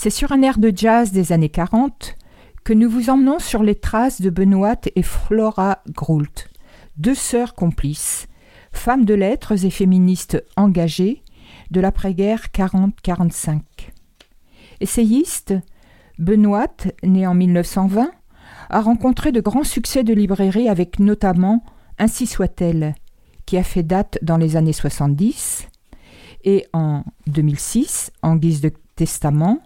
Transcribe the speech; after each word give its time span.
C'est 0.00 0.10
sur 0.10 0.30
un 0.30 0.42
air 0.42 0.58
de 0.58 0.72
jazz 0.72 1.10
des 1.10 1.32
années 1.32 1.48
40 1.48 2.14
que 2.62 2.72
nous 2.72 2.88
vous 2.88 3.10
emmenons 3.10 3.40
sur 3.40 3.64
les 3.64 3.74
traces 3.74 4.20
de 4.20 4.30
Benoît 4.30 4.80
et 4.94 5.02
Flora 5.02 5.82
Groult, 5.88 6.48
deux 6.98 7.16
sœurs 7.16 7.56
complices, 7.56 8.28
femmes 8.70 9.04
de 9.04 9.14
lettres 9.14 9.64
et 9.64 9.70
féministes 9.70 10.40
engagées 10.56 11.24
de 11.72 11.80
l'après-guerre 11.80 12.46
40-45. 12.54 13.60
Essayiste, 14.80 15.54
Benoît, 16.20 16.68
né 17.02 17.26
en 17.26 17.34
1920, 17.34 18.08
a 18.70 18.80
rencontré 18.80 19.32
de 19.32 19.40
grands 19.40 19.64
succès 19.64 20.04
de 20.04 20.14
librairie 20.14 20.68
avec 20.68 21.00
notamment 21.00 21.64
Ainsi 21.98 22.28
soit-elle, 22.28 22.94
qui 23.46 23.56
a 23.56 23.64
fait 23.64 23.82
date 23.82 24.20
dans 24.22 24.36
les 24.36 24.54
années 24.54 24.72
70, 24.72 25.66
et 26.44 26.66
en 26.72 27.02
2006, 27.26 28.12
en 28.22 28.36
guise 28.36 28.60
de 28.60 28.70
testament, 28.94 29.58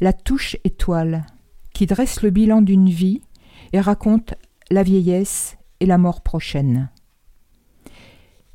La 0.00 0.12
touche 0.12 0.56
étoile, 0.64 1.26
qui 1.74 1.86
dresse 1.86 2.22
le 2.22 2.30
bilan 2.30 2.62
d'une 2.62 2.88
vie 2.88 3.20
et 3.72 3.80
raconte 3.80 4.34
la 4.70 4.82
vieillesse 4.82 5.58
et 5.80 5.86
la 5.86 5.98
mort 5.98 6.22
prochaine. 6.22 6.90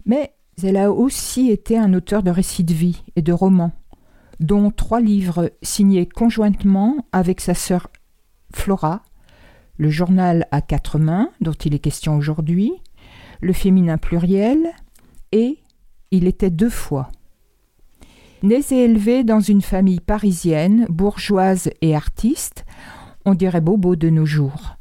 Mais 0.05 0.33
elle 0.63 0.77
a 0.77 0.91
aussi 0.91 1.52
été 1.52 1.77
un 1.77 1.93
auteur 1.93 2.23
de 2.23 2.31
récits 2.31 2.63
de 2.63 2.73
vie 2.73 3.03
et 3.15 3.21
de 3.21 3.33
romans, 3.33 3.73
dont 4.39 4.71
trois 4.71 5.02
livres 5.02 5.52
signés 5.61 6.07
conjointement 6.07 7.05
avec 7.11 7.41
sa 7.41 7.53
sœur 7.53 7.87
Flora, 8.53 9.03
le 9.77 9.89
journal 9.89 10.47
à 10.52 10.61
quatre 10.61 10.97
mains, 10.97 11.30
dont 11.41 11.52
il 11.52 11.75
est 11.75 11.80
question 11.80 12.15
aujourd'hui, 12.15 12.71
le 13.41 13.53
féminin 13.53 13.97
pluriel 13.97 14.71
et 15.31 15.59
Il 16.11 16.27
était 16.27 16.49
deux 16.49 16.69
fois. 16.69 17.11
Nés 18.45 18.61
et 18.69 18.83
élevés 18.83 19.23
dans 19.23 19.39
une 19.39 19.63
famille 19.63 19.99
parisienne, 19.99 20.85
bourgeoise 20.88 21.71
et 21.81 21.95
artiste, 21.95 22.63
on 23.25 23.33
dirait 23.33 23.59
bobo 23.59 23.95
de 23.95 24.11
nos 24.11 24.27
jours. 24.27 24.77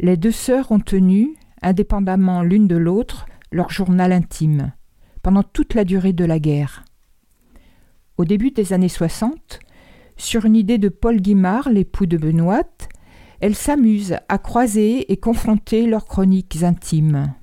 Les 0.00 0.16
deux 0.16 0.32
sœurs 0.32 0.72
ont 0.72 0.80
tenu, 0.80 1.36
indépendamment 1.60 2.40
l'une 2.40 2.66
de 2.66 2.76
l'autre, 2.76 3.26
leur 3.50 3.68
journal 3.68 4.12
intime, 4.12 4.72
pendant 5.22 5.42
toute 5.42 5.74
la 5.74 5.84
durée 5.84 6.14
de 6.14 6.24
la 6.24 6.38
guerre. 6.38 6.86
Au 8.16 8.24
début 8.24 8.50
des 8.50 8.72
années 8.72 8.88
60, 8.88 9.60
sur 10.16 10.46
une 10.46 10.56
idée 10.56 10.78
de 10.78 10.88
Paul 10.88 11.20
Guimard, 11.20 11.68
l'époux 11.68 12.06
de 12.06 12.16
Benoît, 12.16 12.64
elles 13.40 13.56
s'amusent 13.56 14.16
à 14.30 14.38
croiser 14.38 15.12
et 15.12 15.18
confronter 15.18 15.84
leurs 15.84 16.06
chroniques 16.06 16.62
intimes. 16.62 17.34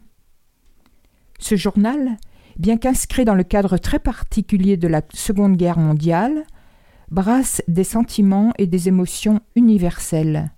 Ce 1.38 1.55
journal, 1.55 2.17
bien 2.59 2.77
qu'inscrit 2.77 3.25
dans 3.25 3.35
le 3.35 3.43
cadre 3.43 3.77
très 3.77 3.99
particulier 3.99 4.77
de 4.77 4.87
la 4.87 5.01
Seconde 5.13 5.55
Guerre 5.55 5.79
mondiale, 5.79 6.43
brasse 7.09 7.63
des 7.67 7.85
sentiments 7.85 8.51
et 8.57 8.67
des 8.67 8.89
émotions 8.89 9.39
universelles. 9.55 10.51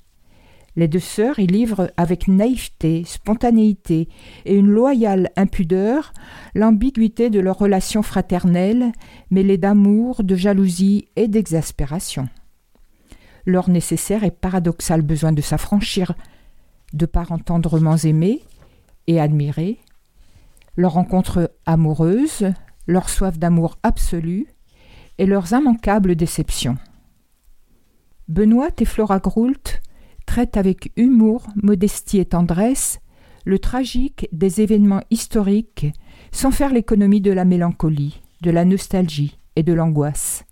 Les 0.75 0.87
deux 0.87 0.99
sœurs 0.99 1.37
y 1.37 1.47
livrent 1.47 1.91
avec 1.97 2.27
naïveté, 2.27 3.03
spontanéité 3.05 4.07
et 4.45 4.55
une 4.55 4.69
loyale 4.69 5.29
impudeur 5.35 6.13
l'ambiguïté 6.55 7.29
de 7.29 7.39
leur 7.39 7.57
relation 7.57 8.01
fraternelle, 8.01 8.93
mêlée 9.29 9.57
d'amour, 9.57 10.23
de 10.23 10.35
jalousie 10.35 11.07
et 11.17 11.27
d'exaspération. 11.27 12.29
Leur 13.45 13.69
nécessaire 13.69 14.23
et 14.23 14.31
paradoxal 14.31 15.01
besoin 15.01 15.33
de 15.33 15.41
s'affranchir 15.41 16.13
de 16.93 17.05
parents 17.05 17.39
tendrement 17.39 17.97
aimés 17.97 18.41
et 19.07 19.19
admirés, 19.19 19.79
leur 20.75 20.93
rencontre 20.93 21.51
amoureuse, 21.65 22.51
leur 22.87 23.09
soif 23.09 23.37
d'amour 23.37 23.77
absolu 23.83 24.47
et 25.17 25.25
leurs 25.25 25.53
immanquables 25.53 26.15
déceptions. 26.15 26.77
Benoît 28.27 28.69
et 28.79 28.85
Flora 28.85 29.19
Groult 29.19 29.81
traitent 30.25 30.57
avec 30.57 30.91
humour, 30.95 31.47
modestie 31.61 32.19
et 32.19 32.25
tendresse 32.25 32.99
le 33.45 33.59
tragique 33.59 34.27
des 34.31 34.61
événements 34.61 35.01
historiques 35.09 35.87
sans 36.31 36.51
faire 36.51 36.71
l'économie 36.71 37.21
de 37.21 37.31
la 37.31 37.45
mélancolie, 37.45 38.21
de 38.41 38.51
la 38.51 38.65
nostalgie 38.65 39.37
et 39.55 39.63
de 39.63 39.73
l'angoisse. 39.73 40.45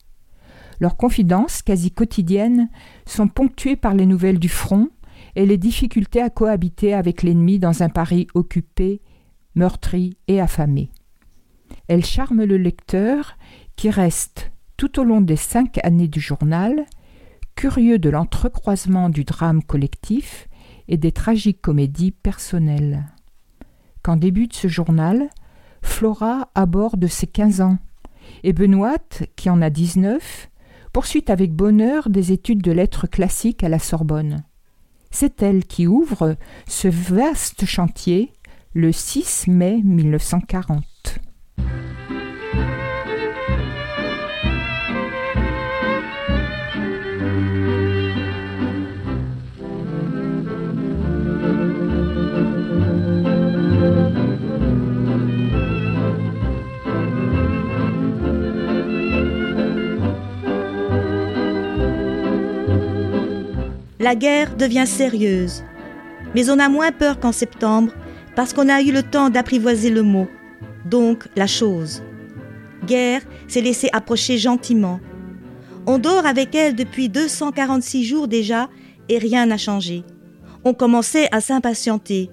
Leurs 0.80 0.98
confidences, 0.98 1.62
quasi 1.62 1.92
quotidiennes, 1.92 2.70
sont 3.06 3.28
ponctuées 3.28 3.76
par 3.76 3.94
les 3.94 4.06
nouvelles 4.06 4.40
du 4.40 4.50
front 4.50 4.90
et 5.36 5.46
les 5.46 5.58
difficultés 5.58 6.22
à 6.22 6.30
cohabiter 6.30 6.94
avec 6.94 7.24
l'ennemi 7.24 7.60
dans 7.60 7.84
un 7.84 7.90
Paris 7.90 8.28
occupé, 8.34 9.02
meurtri 9.56 10.18
et 10.28 10.40
affamé. 10.40 10.92
Elles 11.88 12.06
charment 12.06 12.46
le 12.46 12.58
lecteur 12.58 13.38
qui 13.76 13.90
reste, 13.90 14.52
tout 14.78 15.00
au 15.00 15.04
long 15.04 15.22
des 15.22 15.36
cinq 15.36 15.80
années 15.84 16.08
du 16.08 16.20
journal, 16.20 16.86
curieux 17.56 18.00
de 18.00 18.10
l'entrecroisement 18.10 19.10
du 19.10 19.24
drame 19.24 19.64
collectif 19.64 20.48
et 20.88 20.98
des 20.98 21.12
tragiques 21.12 21.62
comédies 21.62 22.12
personnelles. 22.12 23.06
Quand 24.02 24.18
débute 24.18 24.54
ce 24.54 24.68
journal, 24.68 25.30
Flora 25.82 26.50
aborde 26.56 27.08
ses 27.08 27.28
quinze 27.28 27.62
ans, 27.62 27.78
et 28.44 28.54
Benoît, 28.54 28.98
qui 29.36 29.50
en 29.50 29.62
a 29.62 29.70
dix-neuf, 29.70 30.50
poursuit 30.94 31.26
avec 31.28 31.54
bonheur 31.54 32.10
des 32.10 32.32
études 32.32 32.62
de 32.62 32.72
lettres 32.72 33.08
classiques 33.08 33.64
à 33.64 33.70
la 33.70 33.80
Sorbonne. 33.80 34.44
C'est 35.12 35.42
elle 35.42 35.66
qui 35.66 35.88
ouvre 35.88 36.38
ce 36.68 36.88
vaste 36.88 37.66
chantier 37.66 38.34
le 38.74 38.92
6 38.92 39.48
mai 39.48 39.82
1940. 39.84 40.84
La 64.02 64.16
guerre 64.16 64.56
devient 64.56 64.86
sérieuse. 64.88 65.64
Mais 66.36 66.50
on 66.50 66.60
a 66.60 66.70
moins 66.70 66.92
peur 66.92 67.20
qu'en 67.20 67.32
septembre 67.32 67.92
parce 68.40 68.54
qu'on 68.54 68.70
a 68.70 68.82
eu 68.82 68.94
le 68.94 69.04
temps 69.04 69.30
d'apprivoiser 69.30 69.90
le 69.90 70.02
mot, 70.02 70.30
donc 70.86 71.28
la 71.36 71.46
chose. 71.46 72.02
Guerre 72.86 73.22
s'est 73.50 73.60
laissée 73.60 73.90
approcher 73.92 74.38
gentiment. 74.38 75.02
On 75.86 75.98
dort 75.98 76.26
avec 76.26 76.56
elle 76.56 76.74
depuis 76.74 77.10
246 77.10 78.06
jours 78.06 78.30
déjà 78.30 78.70
et 79.10 79.18
rien 79.18 79.46
n'a 79.46 79.58
changé. 79.58 80.06
On 80.64 80.74
commençait 80.74 81.28
à 81.34 81.42
s'impatienter. 81.42 82.30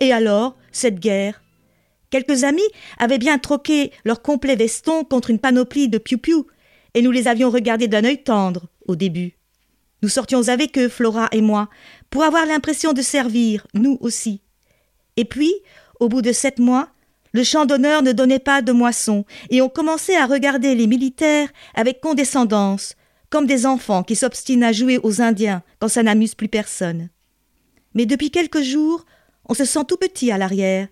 Et 0.00 0.12
alors, 0.12 0.56
cette 0.72 0.98
guerre? 0.98 1.40
Quelques 2.10 2.42
amis 2.42 2.60
avaient 2.98 3.18
bien 3.18 3.38
troqué 3.38 3.92
leur 4.04 4.22
complet 4.22 4.56
veston 4.56 5.04
contre 5.04 5.30
une 5.30 5.38
panoplie 5.38 5.88
de 5.88 5.98
piou-piou, 5.98 6.48
et 6.94 7.00
nous 7.00 7.12
les 7.12 7.28
avions 7.28 7.50
regardés 7.50 7.86
d'un 7.86 8.02
œil 8.02 8.24
tendre 8.24 8.66
au 8.88 8.96
début. 8.96 9.38
Nous 10.02 10.08
sortions 10.08 10.48
avec 10.48 10.76
eux, 10.78 10.88
Flora 10.88 11.28
et 11.30 11.42
moi, 11.42 11.68
pour 12.10 12.24
avoir 12.24 12.44
l'impression 12.44 12.92
de 12.92 13.02
servir, 13.02 13.68
nous 13.72 13.98
aussi. 14.00 14.40
Et 15.16 15.24
puis, 15.24 15.54
au 16.00 16.08
bout 16.08 16.22
de 16.22 16.32
sept 16.32 16.58
mois, 16.58 16.88
le 17.32 17.42
champ 17.42 17.66
d'honneur 17.66 18.02
ne 18.02 18.12
donnait 18.12 18.38
pas 18.38 18.62
de 18.62 18.72
moisson, 18.72 19.24
et 19.50 19.60
on 19.60 19.68
commençait 19.68 20.16
à 20.16 20.26
regarder 20.26 20.74
les 20.74 20.86
militaires 20.86 21.48
avec 21.74 22.00
condescendance, 22.00 22.94
comme 23.28 23.46
des 23.46 23.66
enfants 23.66 24.04
qui 24.04 24.14
s'obstinent 24.14 24.62
à 24.62 24.72
jouer 24.72 24.98
aux 25.02 25.20
Indiens 25.20 25.62
quand 25.80 25.88
ça 25.88 26.04
n'amuse 26.04 26.36
plus 26.36 26.48
personne. 26.48 27.10
Mais 27.94 28.06
depuis 28.06 28.30
quelques 28.30 28.62
jours, 28.62 29.04
on 29.48 29.54
se 29.54 29.64
sent 29.64 29.84
tout 29.88 29.96
petit 29.96 30.30
à 30.30 30.38
l'arrière. 30.38 30.88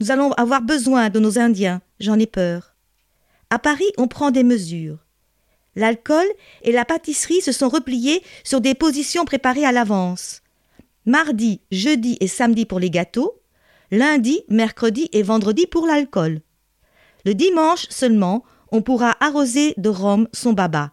Nous 0.00 0.12
allons 0.12 0.32
avoir 0.32 0.62
besoin 0.62 1.10
de 1.10 1.18
nos 1.18 1.38
Indiens, 1.38 1.82
j'en 1.98 2.18
ai 2.18 2.26
peur. 2.26 2.74
À 3.50 3.58
Paris, 3.58 3.90
on 3.98 4.08
prend 4.08 4.30
des 4.30 4.44
mesures. 4.44 4.98
L'alcool 5.76 6.26
et 6.62 6.70
la 6.70 6.84
pâtisserie 6.84 7.40
se 7.40 7.50
sont 7.50 7.68
repliés 7.68 8.22
sur 8.44 8.60
des 8.60 8.74
positions 8.74 9.24
préparées 9.24 9.66
à 9.66 9.72
l'avance. 9.72 10.42
Mardi, 11.04 11.60
jeudi 11.72 12.16
et 12.20 12.28
samedi 12.28 12.64
pour 12.64 12.78
les 12.78 12.90
gâteaux, 12.90 13.42
lundi, 13.94 14.42
mercredi 14.48 15.08
et 15.12 15.22
vendredi 15.22 15.66
pour 15.66 15.86
l'alcool. 15.86 16.40
Le 17.24 17.34
dimanche 17.34 17.86
seulement, 17.88 18.44
on 18.72 18.82
pourra 18.82 19.16
arroser 19.20 19.74
de 19.76 19.88
rhum 19.88 20.28
son 20.32 20.52
baba. 20.52 20.92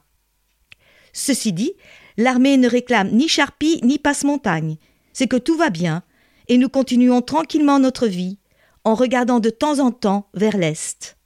Ceci 1.14 1.52
dit, 1.52 1.74
l'armée 2.18 2.58
ne 2.58 2.70
réclame 2.70 3.10
ni 3.10 3.28
charpie 3.28 3.82
ni 3.84 3.98
passe-montagne. 3.98 4.78
C'est 5.14 5.28
que 5.28 5.36
tout 5.36 5.58
va 5.58 5.70
bien, 5.70 6.04
et 6.48 6.58
nous 6.58 6.70
continuons 6.70 7.22
tranquillement 7.22 7.80
notre 7.80 8.08
vie, 8.08 8.38
en 8.84 8.94
regardant 8.94 9.40
de 9.40 9.50
temps 9.50 9.80
en 9.80 9.92
temps 9.92 10.30
vers 10.34 10.58
l'Est. 10.58 11.18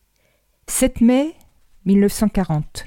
7 0.68 1.02
mai 1.02 1.36
1940. 1.86 2.86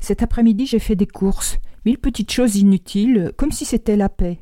Cet 0.00 0.22
après-midi, 0.22 0.66
j'ai 0.66 0.78
fait 0.78 0.96
des 0.96 1.06
courses, 1.06 1.58
mille 1.84 1.98
petites 1.98 2.32
choses 2.32 2.56
inutiles, 2.56 3.32
comme 3.36 3.52
si 3.52 3.64
c'était 3.64 3.96
la 3.96 4.08
paix. 4.08 4.40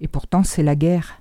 Et 0.00 0.08
pourtant, 0.08 0.42
c'est 0.42 0.62
la 0.62 0.76
guerre. 0.76 1.20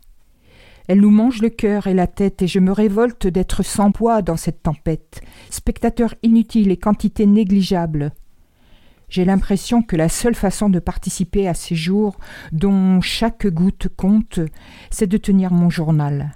Elle 0.88 1.00
nous 1.00 1.12
mange 1.12 1.42
le 1.42 1.50
cœur 1.50 1.88
et 1.88 1.94
la 1.94 2.08
tête, 2.08 2.42
et 2.42 2.48
je 2.48 2.60
me 2.60 2.72
révolte 2.72 3.28
d'être 3.28 3.64
sans 3.64 3.92
poids 3.92 4.22
dans 4.22 4.38
cette 4.38 4.64
tempête, 4.64 5.22
spectateur 5.50 6.14
inutile 6.24 6.72
et 6.72 6.78
quantité 6.78 7.26
négligeable. 7.26 8.12
J'ai 9.10 9.26
l'impression 9.26 9.82
que 9.82 9.96
la 9.96 10.10
seule 10.10 10.36
façon 10.36 10.70
de 10.70 10.80
participer 10.80 11.48
à 11.48 11.54
ces 11.54 11.76
jours, 11.76 12.18
dont 12.52 13.00
chaque 13.00 13.48
goutte 13.48 13.88
compte, 13.88 14.40
c'est 14.90 15.08
de 15.08 15.18
tenir 15.18 15.52
mon 15.52 15.70
journal. 15.70 16.32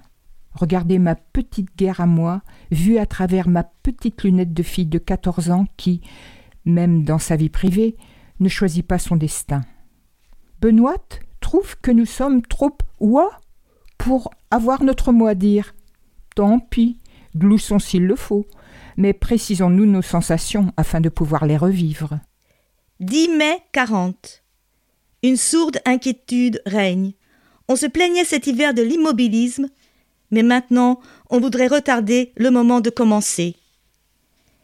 Regarder 0.53 0.97
ma 0.99 1.15
petite 1.15 1.75
guerre 1.75 2.01
à 2.01 2.05
moi, 2.05 2.41
vue 2.71 2.99
à 2.99 3.05
travers 3.05 3.47
ma 3.47 3.63
petite 3.63 4.23
lunette 4.23 4.53
de 4.53 4.63
fille 4.63 4.85
de 4.85 4.99
quatorze 4.99 5.49
ans 5.49 5.65
qui, 5.75 6.01
même 6.65 7.03
dans 7.03 7.19
sa 7.19 7.35
vie 7.35 7.49
privée, 7.49 7.97
ne 8.39 8.49
choisit 8.49 8.85
pas 8.85 8.99
son 8.99 9.15
destin. 9.15 9.61
Benoît 10.61 11.03
trouve 11.39 11.77
que 11.81 11.91
nous 11.91 12.05
sommes 12.05 12.41
trop 12.43 12.77
ouah 12.99 13.39
pour 13.97 14.29
avoir 14.51 14.83
notre 14.83 15.11
mot 15.11 15.27
à 15.27 15.35
dire. 15.35 15.75
Tant 16.35 16.59
pis, 16.59 16.97
gloussons 17.35 17.79
s'il 17.79 18.05
le 18.05 18.15
faut, 18.15 18.45
mais 18.95 19.13
précisons-nous 19.13 19.85
nos 19.85 20.01
sensations 20.01 20.71
afin 20.77 21.01
de 21.01 21.09
pouvoir 21.09 21.45
les 21.45 21.57
revivre. 21.57 22.19
10 22.99 23.29
mai 23.29 23.59
40. 23.73 24.43
Une 25.23 25.37
sourde 25.37 25.79
inquiétude 25.85 26.61
règne. 26.65 27.13
On 27.67 27.75
se 27.75 27.85
plaignait 27.85 28.25
cet 28.25 28.47
hiver 28.47 28.73
de 28.73 28.81
l'immobilisme, 28.81 29.67
mais 30.31 30.43
maintenant 30.43 30.99
on 31.29 31.39
voudrait 31.39 31.67
retarder 31.67 32.31
le 32.37 32.49
moment 32.49 32.81
de 32.81 32.89
commencer. 32.89 33.55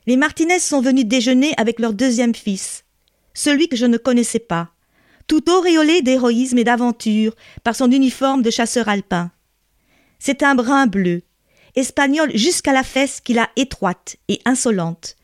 Les 0.07 0.17
Martinez 0.17 0.59
sont 0.59 0.81
venus 0.81 1.05
déjeuner 1.05 1.53
avec 1.57 1.79
leur 1.79 1.93
deuxième 1.93 2.35
fils, 2.35 2.85
celui 3.33 3.67
que 3.67 3.75
je 3.75 3.85
ne 3.85 3.97
connaissais 3.97 4.39
pas, 4.39 4.71
tout 5.27 5.49
auréolé 5.49 6.01
d'héroïsme 6.01 6.57
et 6.57 6.63
d'aventure 6.63 7.35
par 7.63 7.75
son 7.75 7.91
uniforme 7.91 8.41
de 8.41 8.49
chasseur 8.49 8.89
alpin. 8.89 9.31
C'est 10.25 10.41
un 10.41 10.55
brun 10.55 10.87
bleu, 10.87 11.23
espagnol 11.75 12.31
jusqu'à 12.33 12.71
la 12.71 12.83
fesse 12.83 13.19
qu'il 13.19 13.39
a 13.39 13.49
étroite 13.57 14.15
et 14.29 14.39
insolente, 14.45 15.17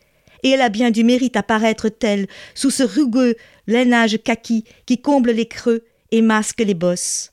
et 0.43 0.49
elle 0.49 0.59
a 0.59 0.67
bien 0.67 0.91
du 0.91 1.05
mérite 1.05 1.37
à 1.37 1.41
paraître 1.41 1.87
telle 1.87 2.27
sous 2.53 2.69
ce 2.69 2.83
rugueux 2.83 3.35
lainage 3.65 4.21
kaki 4.21 4.65
qui 4.85 5.01
comble 5.01 5.31
les 5.31 5.47
creux 5.47 5.85
et 6.11 6.21
masque 6.21 6.59
les 6.59 6.73
bosses. 6.73 7.31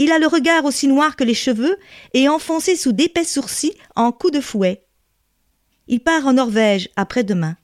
Il 0.00 0.10
a 0.10 0.18
le 0.18 0.26
regard 0.26 0.64
aussi 0.64 0.88
noir 0.88 1.14
que 1.14 1.22
les 1.22 1.32
cheveux 1.32 1.76
et 2.12 2.28
enfoncé 2.28 2.74
sous 2.74 2.90
d'épais 2.90 3.22
sourcils 3.22 3.78
en 3.94 4.10
coups 4.10 4.32
de 4.32 4.40
fouet. 4.40 4.84
Il 5.86 6.00
part 6.00 6.26
en 6.26 6.32
Norvège 6.32 6.88
après-demain. 6.96 7.56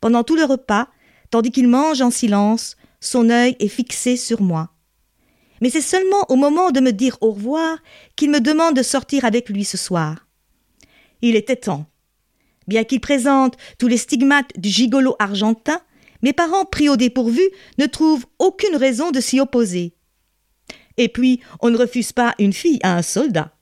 Pendant 0.00 0.24
tout 0.24 0.36
le 0.36 0.44
repas, 0.44 0.88
tandis 1.30 1.50
qu'il 1.50 1.68
mange 1.68 2.00
en 2.00 2.10
silence, 2.10 2.78
son 2.98 3.28
œil 3.28 3.56
est 3.60 3.68
fixé 3.68 4.16
sur 4.16 4.40
moi. 4.40 4.70
Mais 5.60 5.70
c'est 5.70 5.80
seulement 5.80 6.24
au 6.28 6.36
moment 6.36 6.70
de 6.70 6.80
me 6.80 6.92
dire 6.92 7.16
au 7.20 7.32
revoir 7.32 7.78
qu'il 8.14 8.30
me 8.30 8.40
demande 8.40 8.76
de 8.76 8.82
sortir 8.82 9.24
avec 9.24 9.48
lui 9.48 9.64
ce 9.64 9.76
soir. 9.76 10.26
Il 11.22 11.36
était 11.36 11.56
temps. 11.56 11.86
Bien 12.68 12.84
qu'il 12.84 13.00
présente 13.00 13.56
tous 13.78 13.88
les 13.88 13.96
stigmates 13.96 14.52
du 14.58 14.68
gigolo 14.68 15.16
argentin, 15.18 15.80
mes 16.22 16.32
parents, 16.32 16.64
pris 16.64 16.88
au 16.88 16.96
dépourvu, 16.96 17.42
ne 17.78 17.86
trouvent 17.86 18.26
aucune 18.38 18.76
raison 18.76 19.10
de 19.10 19.20
s'y 19.20 19.38
opposer. 19.38 19.94
Et 20.96 21.08
puis, 21.08 21.40
on 21.60 21.70
ne 21.70 21.76
refuse 21.76 22.12
pas 22.12 22.34
une 22.38 22.52
fille 22.52 22.80
à 22.82 22.96
un 22.96 23.02
soldat. 23.02 23.52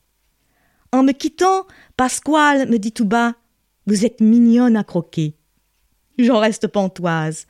En 0.92 1.02
me 1.02 1.12
quittant, 1.12 1.66
Pasquale 1.96 2.68
me 2.68 2.78
dit 2.78 2.92
tout 2.92 3.04
bas 3.04 3.34
vous 3.86 4.06
êtes 4.06 4.20
mignonne 4.20 4.76
à 4.76 4.84
croquer. 4.84 5.36
J'en 6.18 6.38
reste 6.38 6.68
pantoise. 6.68 7.46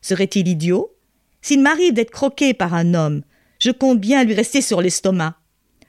Serait-il 0.00 0.48
idiot 0.48 0.96
S'il 1.42 1.60
m'arrive 1.60 1.92
d'être 1.92 2.10
croqué 2.10 2.54
par 2.54 2.72
un 2.72 2.94
homme, 2.94 3.22
je 3.64 3.70
compte 3.70 3.98
bien 3.98 4.24
lui 4.24 4.34
rester 4.34 4.60
sur 4.60 4.82
l'estomac. 4.82 5.36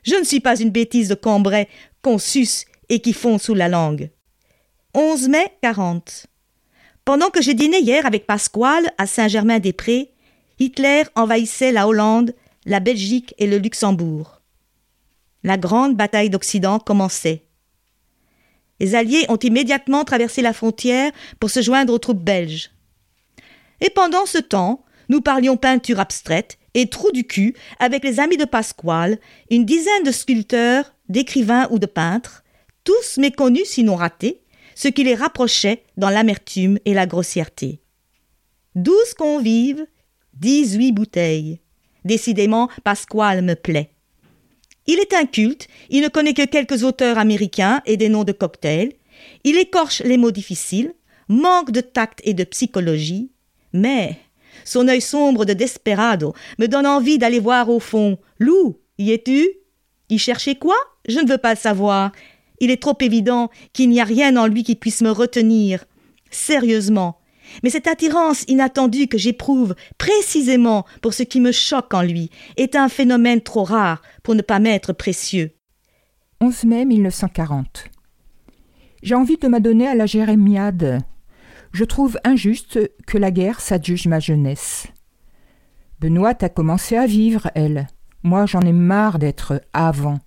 Je 0.04 0.16
ne 0.16 0.24
suis 0.24 0.40
pas 0.40 0.58
une 0.58 0.70
bêtise 0.70 1.10
de 1.10 1.14
Cambrai 1.14 1.68
qu'on 2.02 2.18
suce 2.18 2.64
et 2.88 3.02
qui 3.02 3.12
fond 3.12 3.38
sous 3.38 3.54
la 3.54 3.68
langue. 3.68 4.12
11 4.94 5.28
mai 5.28 5.52
40. 5.62 6.28
Pendant 7.04 7.30
que 7.30 7.42
j'ai 7.42 7.54
dîné 7.54 7.82
hier 7.82 8.06
avec 8.06 8.26
Pasquale 8.26 8.90
à 8.98 9.08
Saint-Germain-des-Prés, 9.08 10.14
Hitler 10.58 11.04
envahissait 11.16 11.74
la 11.74 11.90
Hollande, 11.90 12.34
la 12.66 12.80
Belgique 12.80 13.36
et 13.40 13.48
le 13.48 13.58
Luxembourg. 13.58 14.42
La 15.44 15.58
grande 15.58 15.98
bataille 15.98 16.30
d'Occident 16.30 16.80
commençait. 16.80 17.44
Les 18.80 18.96
Alliés 18.96 19.26
ont 19.28 19.36
immédiatement 19.36 20.06
traversé 20.06 20.42
la 20.42 20.54
frontière 20.54 21.12
pour 21.42 21.50
se 21.50 21.62
joindre 21.62 21.92
aux 21.92 22.00
troupes 22.00 22.24
belges. 22.24 22.72
Et 23.82 23.90
pendant 23.90 24.26
ce 24.26 24.38
temps, 24.38 24.86
nous 25.10 25.20
parlions 25.20 25.58
peinture 25.58 26.00
abstraite 26.00 26.58
et 26.76 26.88
trou 26.88 27.12
du 27.12 27.24
cul 27.24 27.56
avec 27.80 28.04
les 28.04 28.20
amis 28.20 28.38
de 28.38 28.46
Pasquale, 28.46 29.18
une 29.50 29.66
dizaine 29.66 30.04
de 30.04 30.12
sculpteurs, 30.12 30.94
d'écrivains 31.10 31.68
ou 31.72 31.80
de 31.80 31.88
peintres, 31.88 32.44
tous 32.84 33.18
méconnus 33.18 33.68
sinon 33.68 33.96
ratés, 33.96 34.42
ce 34.76 34.90
qui 34.90 35.04
les 35.04 35.16
rapprochait 35.16 35.84
dans 35.98 36.10
l'amertume 36.10 36.78
et 36.86 36.94
la 36.94 37.08
grossièreté. 37.08 37.80
Douze 38.76 39.14
convives, 39.18 39.88
dix-huit 40.34 40.92
bouteilles. 40.92 41.60
Décidément, 42.04 42.70
Pasquale 42.84 43.42
me 43.42 43.56
plaît. 43.56 43.92
Il 44.86 45.00
est 45.00 45.14
inculte, 45.14 45.68
il 45.90 46.04
ne 46.04 46.10
connaît 46.10 46.36
que 46.36 46.46
quelques 46.46 46.84
auteurs 46.84 47.18
américains 47.18 47.82
et 47.86 47.98
des 47.98 48.10
noms 48.10 48.26
de 48.26 48.34
cocktails, 48.34 48.94
il 49.44 49.58
écorche 49.58 50.02
les 50.04 50.18
mots 50.18 50.32
difficiles, 50.32 50.94
manque 51.30 51.72
de 51.72 51.82
tact 51.82 52.22
et 52.24 52.36
de 52.36 52.44
psychologie, 52.44 53.32
mais 53.74 54.20
son 54.64 54.88
œil 54.88 55.02
sombre 55.02 55.46
de 55.46 55.54
desperado 55.54 56.34
me 56.60 56.68
donne 56.68 56.88
envie 56.88 57.18
d'aller 57.18 57.40
voir 57.40 57.70
au 57.70 57.80
fond. 57.80 58.18
Lou, 58.40 58.80
y 58.98 59.12
es-tu? 59.12 59.48
Y 60.10 60.18
cherchait 60.18 60.56
quoi? 60.56 60.76
Je 61.08 61.20
ne 61.20 61.28
veux 61.28 61.38
pas 61.38 61.54
le 61.54 61.60
savoir. 61.60 62.12
Il 62.60 62.72
est 62.72 62.82
trop 62.82 62.98
évident 63.02 63.50
qu'il 63.74 63.90
n'y 63.90 64.00
a 64.00 64.06
rien 64.06 64.36
en 64.38 64.48
lui 64.48 64.64
qui 64.64 64.76
puisse 64.76 65.02
me 65.02 65.12
retenir. 65.12 65.86
Sérieusement, 66.32 67.20
mais 67.64 67.70
cette 67.70 67.88
attirance 67.88 68.44
inattendue 68.48 69.08
que 69.08 69.18
j'éprouve 69.18 69.76
précisément 69.98 70.86
pour 71.02 71.14
ce 71.14 71.24
qui 71.24 71.40
me 71.40 71.52
choque 71.52 71.94
en 71.94 72.02
lui 72.02 72.30
est 72.58 72.76
un 72.76 72.90
phénomène 72.90 73.42
trop 73.42 73.64
rare 73.64 74.02
pour 74.24 74.36
ne 74.36 74.42
pas 74.42 74.60
m'être 74.60 74.94
précieux. 74.94 75.52
11 76.42 76.64
mai 76.66 76.86
1940. 76.86 77.86
J'ai 79.04 79.16
envie 79.16 79.38
de 79.38 79.48
m'adonner 79.48 79.88
à 79.88 79.96
la 79.96 80.06
jérémiade. 80.06 81.02
Je 81.76 81.84
trouve 81.84 82.18
injuste 82.24 82.80
que 83.06 83.18
la 83.18 83.32
guerre 83.32 83.60
s'adjuge 83.60 84.08
ma 84.08 84.22
jeunesse. 84.22 84.88
Benoît 86.00 86.34
a 86.40 86.48
commencé 86.48 86.96
à 86.96 87.06
vivre, 87.06 87.52
elle. 87.54 87.88
Moi, 88.24 88.46
j'en 88.46 88.62
ai 88.62 88.72
marre 88.72 89.20
d'être 89.20 89.62
avant, 89.74 90.20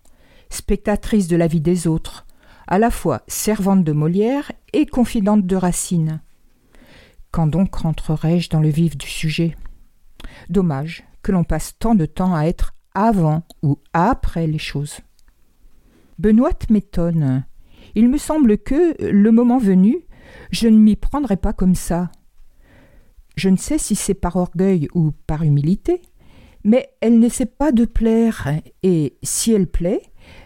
spectatrice 0.50 1.26
de 1.26 1.36
la 1.36 1.46
vie 1.46 1.62
des 1.62 1.86
autres, 1.86 2.26
à 2.66 2.78
la 2.78 2.90
fois 2.90 3.22
servante 3.28 3.82
de 3.82 3.92
Molière 3.92 4.52
et 4.74 4.84
confidente 4.84 5.46
de 5.46 5.56
Racine. 5.56 6.20
Quand 7.30 7.46
donc 7.46 7.74
rentrerai-je 7.76 8.50
dans 8.50 8.60
le 8.60 8.68
vif 8.68 8.98
du 8.98 9.06
sujet? 9.06 9.56
Dommage 10.50 11.02
que 11.22 11.32
l'on 11.32 11.44
passe 11.44 11.78
tant 11.78 11.94
de 11.94 12.04
temps 12.04 12.34
à 12.34 12.42
être 12.42 12.74
avant 12.94 13.42
ou 13.62 13.78
après 13.94 14.46
les 14.46 14.58
choses. 14.58 15.00
Benoît 16.18 16.58
m'étonne. 16.68 17.46
Il 17.94 18.10
me 18.10 18.18
semble 18.18 18.58
que, 18.58 19.02
le 19.02 19.32
moment 19.32 19.56
venu, 19.56 20.04
je 20.50 20.68
ne 20.68 20.78
m'y 20.78 20.96
prendrai 20.96 21.36
pas 21.36 21.52
comme 21.52 21.74
ça. 21.74 22.10
Je 23.36 23.48
ne 23.48 23.56
sais 23.56 23.78
si 23.78 23.94
c'est 23.94 24.14
par 24.14 24.36
orgueil 24.36 24.88
ou 24.94 25.12
par 25.26 25.42
humilité, 25.42 26.02
mais 26.64 26.90
elle 27.00 27.18
n'essaie 27.18 27.46
pas 27.46 27.72
de 27.72 27.84
plaire, 27.84 28.50
et 28.82 29.16
si 29.22 29.52
elle 29.52 29.68
plaît, 29.68 30.02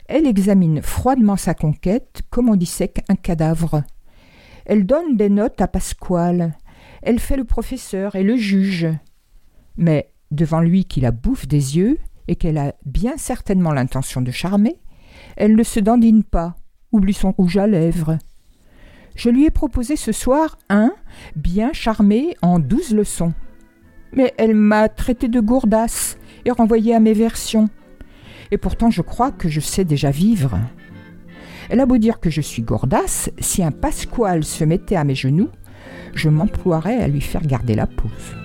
elle 0.07 0.27
examine 0.27 0.83
froidement 0.83 1.37
sa 1.37 1.55
conquête 1.55 2.23
comme 2.31 2.49
on 2.49 2.57
dissèque 2.57 3.03
un 3.09 3.17
cadavre. 3.17 3.83
Elle 4.67 4.87
donne 4.87 5.17
des 5.17 5.31
notes 5.31 5.61
à 5.61 5.69
Pasquale, 5.69 6.57
elle 7.03 7.19
fait 7.19 7.37
le 7.37 7.45
professeur 7.45 8.15
et 8.15 8.23
le 8.23 8.37
juge. 8.37 8.89
Mais 9.77 10.13
devant 10.31 10.61
lui 10.61 10.85
qui 10.85 11.01
la 11.01 11.11
bouffe 11.11 11.49
des 11.49 11.77
yeux 11.77 11.99
et 12.29 12.37
qu'elle 12.37 12.59
a 12.59 12.75
bien 12.85 13.17
certainement 13.17 13.73
l'intention 13.73 14.21
de 14.21 14.31
charmer, 14.31 14.77
elle 15.37 15.57
ne 15.57 15.63
se 15.63 15.81
dandine 15.81 16.25
pas, 16.25 16.57
oublie 16.93 17.15
son 17.15 17.33
rouge 17.33 17.57
à 17.57 17.67
lèvres. 17.67 18.19
Je 19.15 19.31
lui 19.31 19.45
ai 19.45 19.51
proposé 19.51 19.97
ce 19.97 20.13
soir 20.13 20.59
un, 20.69 20.93
bien 21.37 21.73
charmé 21.73 22.37
en 22.43 22.59
douze 22.59 22.95
leçons. 22.95 23.33
Mais 24.13 24.35
elle 24.39 24.55
m'a 24.55 24.89
traité 24.89 25.29
de 25.29 25.41
gourdasse 25.41 26.19
et 26.45 26.51
renvoyé 26.51 26.95
à 26.95 27.01
mes 27.01 27.13
versions. 27.13 27.69
Et 28.51 28.59
pourtant 28.59 28.91
je 28.91 29.03
crois 29.03 29.31
que 29.33 29.49
je 29.49 29.61
sais 29.61 29.85
déjà 29.85 30.11
vivre. 30.11 30.59
Elle 31.71 31.81
a 31.81 31.87
beau 31.87 31.99
dire 31.99 32.21
que 32.21 32.31
je 32.31 32.41
suis 32.41 32.63
gourdasse, 32.63 33.31
si 33.39 33.63
un 33.63 33.71
Pasquale 33.71 34.45
se 34.45 34.65
mettait 34.65 34.97
à 34.97 35.05
mes 35.05 35.15
genoux, 35.15 35.49
je 36.15 36.29
m'emploierais 36.29 37.03
à 37.03 37.09
lui 37.09 37.21
faire 37.21 37.47
garder 37.47 37.75
la 37.75 37.87
pose. 37.87 38.37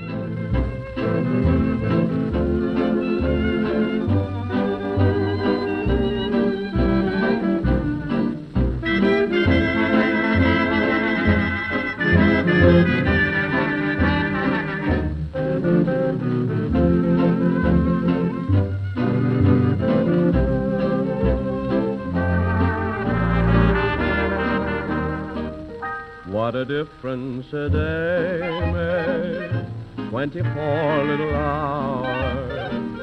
What 26.48 26.56
a 26.56 26.64
difference 26.64 27.52
a 27.52 27.68
day 27.68 28.40
made. 28.72 29.66
Twenty-four 30.10 31.04
little 31.04 31.36
hours 31.36 33.02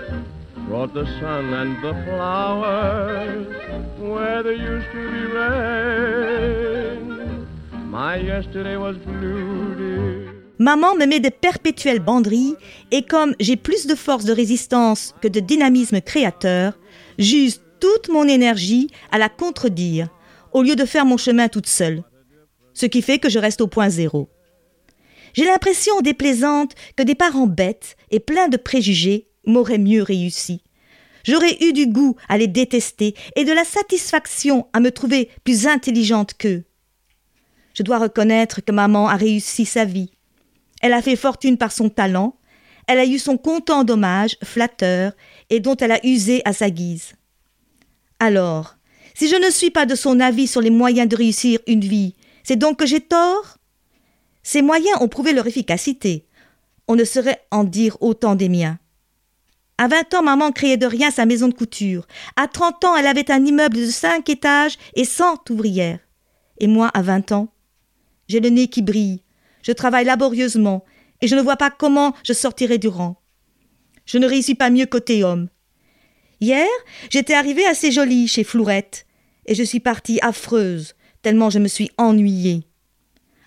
brought 0.67 0.95
the 0.95 1.05
sun 1.21 1.53
and 1.53 1.77
the 1.83 1.93
flowers 2.07 3.47
where 3.99 4.43
there 4.43 4.55
used 4.55 4.87
to 4.93 5.11
be 5.13 5.25
rain. 5.37 6.47
My 7.91 8.17
yesterday 8.17 8.79
was 8.79 8.97
blue, 8.97 9.75
dear. 9.77 10.33
Maman 10.59 10.97
me 10.97 11.05
met 11.05 11.21
de 11.21 11.29
perpétuelles 11.29 12.01
banderies 12.01 12.57
et 12.93 13.03
comme 13.03 13.35
j'ai 13.41 13.57
plus 13.57 13.87
de 13.87 13.95
force 13.95 14.25
de 14.25 14.33
résistance 14.33 15.15
que 15.21 15.29
de 15.29 15.41
dynamisme 15.41 16.01
créateur, 16.01 16.73
j'use 17.19 17.61
toute 17.79 18.09
mon 18.09 18.27
énergie 18.27 18.89
à 19.13 19.19
la 19.19 19.29
contredire 19.29 20.09
au 20.55 20.63
lieu 20.63 20.77
de 20.77 20.87
faire 20.87 21.05
mon 21.05 21.19
chemin 21.19 21.49
toute 21.49 21.67
seule 21.67 22.05
ce 22.75 22.87
qui 22.87 23.03
fait 23.03 23.19
que 23.19 23.31
je 23.31 23.39
reste 23.39 23.61
au 23.61 23.67
point 23.67 23.89
zéro. 23.89 24.29
J'ai 25.33 25.45
l'impression 25.45 26.01
déplaisante 26.01 26.75
que 26.97 27.03
des 27.03 27.15
parents 27.15 27.47
bêtes 27.47 27.97
et 28.11 28.21
pleins 28.21 28.49
de 28.49 28.57
préjugés 28.57 29.29
m'auraient 29.47 29.79
mieux 29.79 30.03
réussi. 30.03 30.63
J'aurais 31.25 31.57
eu 31.63 31.73
du 31.73 31.87
goût 31.87 32.17
à 32.29 32.37
les 32.37 32.47
détester 32.47 33.15
et 33.35 33.45
de 33.45 33.53
la 33.53 33.65
satisfaction 33.65 34.67
à 34.73 34.81
me 34.81 34.91
trouver 34.91 35.31
plus 35.43 35.67
intelligente 35.67 36.35
qu'eux. 36.35 36.65
Je 37.73 37.83
dois 37.83 37.99
reconnaître 37.99 38.61
que 38.61 38.73
maman 38.73 39.09
a 39.09 39.17
réussi 39.17 39.65
sa 39.65 39.85
vie. 39.85 40.11
Elle 40.83 40.93
a 40.93 41.03
fait 41.03 41.17
fortune 41.17 41.57
par 41.57 41.73
son 41.73 41.89
talent, 41.89 42.37
elle 42.87 42.99
a 42.99 43.07
eu 43.07 43.19
son 43.19 43.39
content 43.39 43.85
d'hommage 43.85 44.37
flatteur 44.45 45.13
et 45.51 45.61
dont 45.61 45.77
elle 45.77 45.93
a 45.93 46.07
usé 46.07 46.43
à 46.45 46.53
sa 46.53 46.71
guise. 46.71 47.15
Alors, 48.21 48.77
si 49.15 49.29
je 49.29 49.37
ne 49.37 49.51
suis 49.51 49.71
pas 49.71 49.87
de 49.87 49.95
son 49.95 50.21
avis 50.21 50.47
sur 50.47 50.61
les 50.61 50.71
moyens 50.71 51.09
de 51.09 51.17
réussir 51.17 51.59
une 51.67 51.81
vie, 51.81 52.15
c'est 52.45 52.57
donc 52.57 52.79
que 52.79 52.87
j'ai 52.87 53.01
tort? 53.01 53.59
Ces 54.45 54.63
moyens 54.63 54.99
ont 55.01 55.09
prouvé 55.09 55.33
leur 55.33 55.47
efficacité. 55.47 56.27
On 56.87 56.95
ne 56.95 57.05
saurait 57.05 57.41
en 57.51 57.65
dire 57.65 57.97
autant 58.01 58.35
des 58.35 58.49
miens. 58.51 58.79
À 59.79 59.89
vingt 59.89 60.15
ans, 60.15 60.23
maman 60.23 60.53
créait 60.53 60.77
de 60.77 60.87
rien 60.87 61.11
sa 61.11 61.27
maison 61.27 61.49
de 61.49 61.55
couture. 61.55 62.07
À 62.37 62.47
trente 62.47 62.85
ans, 62.85 62.95
elle 62.95 63.09
avait 63.09 63.33
un 63.33 63.45
immeuble 63.45 63.79
de 63.79 63.87
cinq 63.87 64.29
étages 64.29 64.79
et 64.95 65.05
cent 65.05 65.43
ouvrières. 65.51 65.99
Et 66.61 66.69
moi, 66.69 66.89
à 66.95 67.03
vingt 67.03 67.33
ans, 67.33 67.49
j'ai 68.29 68.39
le 68.39 68.51
nez 68.51 68.69
qui 68.69 68.83
brille. 68.83 69.23
Je 69.63 69.73
travaille 69.73 70.05
laborieusement 70.05 70.85
et 71.23 71.27
je 71.27 71.35
ne 71.35 71.43
vois 71.43 71.57
pas 71.57 71.71
comment 71.71 72.15
je 72.23 72.35
sortirai 72.35 72.79
du 72.79 72.89
rang. 72.89 73.21
Je 74.05 74.19
ne 74.19 74.29
réussis 74.29 74.55
pas 74.55 74.71
mieux 74.71 74.87
côté 74.87 75.25
homme. 75.25 75.49
Hier, 76.41 76.69
j'étais 77.09 77.35
arrivée 77.35 77.67
assez 77.67 77.91
jolie 77.91 78.29
chez 78.29 78.45
Flourette 78.45 79.07
et 79.47 79.55
je 79.55 79.63
suis 79.63 79.81
partie 79.81 80.21
affreuse, 80.21 80.95
tellement 81.25 81.51
je 81.51 81.59
me 81.59 81.69
suis 81.69 81.91
ennuyée. 81.99 82.63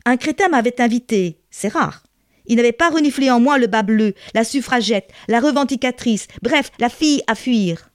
Un 0.04 0.18
crétin 0.18 0.50
m'avait 0.50 0.82
invité, 0.82 1.40
c'est 1.52 1.68
rare. 1.70 2.04
Il 2.48 2.56
n'avait 2.56 2.72
pas 2.72 2.90
reniflé 2.90 3.30
en 3.30 3.40
moi 3.40 3.58
le 3.58 3.68
bas 3.68 3.84
bleu, 3.84 4.14
la 4.34 4.44
suffragette, 4.44 5.12
la 5.28 5.40
revendicatrice, 5.40 6.28
bref, 6.42 6.72
la 6.80 6.90
fille 6.90 7.22
à 7.28 7.36
fuir. 7.36 7.92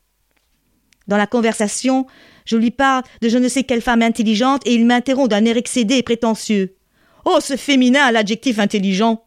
Dans 1.09 1.17
la 1.17 1.27
conversation, 1.27 2.07
je 2.45 2.57
lui 2.57 2.71
parle 2.71 3.03
de 3.23 3.29
je 3.29 3.39
ne 3.39 3.49
sais 3.49 3.65
quelle 3.65 3.83
femme 3.83 4.03
intelligente 4.03 4.63
et 4.67 4.75
il 4.75 4.87
m'interrompt 4.87 5.31
d'un 5.31 5.45
air 5.45 5.57
excédé 5.57 5.97
et 5.97 6.03
prétentieux. 6.03 6.77
Oh, 7.25 7.39
ce 7.41 7.57
féminin 7.57 8.05
à 8.05 8.13
l'adjectif 8.13 8.59
intelligent. 8.59 9.25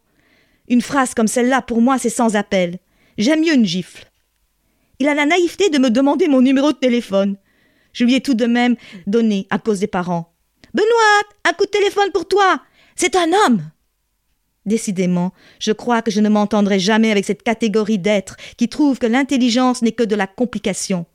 Une 0.69 0.81
phrase 0.81 1.13
comme 1.13 1.27
celle-là, 1.27 1.61
pour 1.61 1.81
moi, 1.81 1.97
c'est 1.97 2.09
sans 2.09 2.35
appel. 2.35 2.79
J'aime 3.17 3.41
mieux 3.41 3.53
une 3.53 3.65
gifle. 3.65 4.09
Il 4.99 5.07
a 5.07 5.13
la 5.13 5.25
naïveté 5.25 5.69
de 5.69 5.79
me 5.79 5.89
demander 5.89 6.27
mon 6.27 6.41
numéro 6.41 6.71
de 6.71 6.77
téléphone. 6.77 7.35
Je 7.93 8.03
lui 8.03 8.15
ai 8.15 8.21
tout 8.21 8.33
de 8.33 8.45
même 8.45 8.75
donné 9.07 9.47
à 9.49 9.57
cause 9.57 9.79
des 9.79 9.87
parents. 9.87 10.34
Benoît, 10.75 11.21
un 11.45 11.53
coup 11.53 11.63
de 11.63 11.69
téléphone 11.69 12.11
pour 12.11 12.27
toi. 12.27 12.59
C'est 12.97 13.15
un 13.15 13.31
homme. 13.31 13.63
Décidément, 14.65 15.31
je 15.57 15.71
crois 15.71 16.01
que 16.01 16.11
je 16.11 16.19
ne 16.19 16.27
m'entendrai 16.27 16.79
jamais 16.79 17.11
avec 17.11 17.23
cette 17.23 17.43
catégorie 17.43 17.97
d'êtres 17.97 18.35
qui 18.57 18.67
trouvent 18.67 18.99
que 18.99 19.05
l'intelligence 19.05 19.81
n'est 19.81 19.93
que 19.93 20.03
de 20.03 20.15
la 20.15 20.27
complication. 20.27 21.05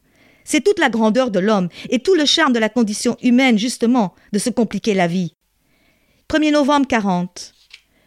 C'est 0.44 0.64
toute 0.64 0.78
la 0.78 0.88
grandeur 0.88 1.30
de 1.30 1.40
l'homme 1.40 1.68
et 1.90 1.98
tout 1.98 2.14
le 2.14 2.24
charme 2.24 2.54
de 2.54 2.58
la 2.58 2.70
condition 2.70 3.18
humaine, 3.22 3.58
justement, 3.58 4.14
de 4.32 4.38
se 4.38 4.48
compliquer 4.48 4.94
la 4.94 5.06
vie. 5.06 5.34
1er 6.30 6.52
novembre 6.52 6.86
40. 6.86 7.52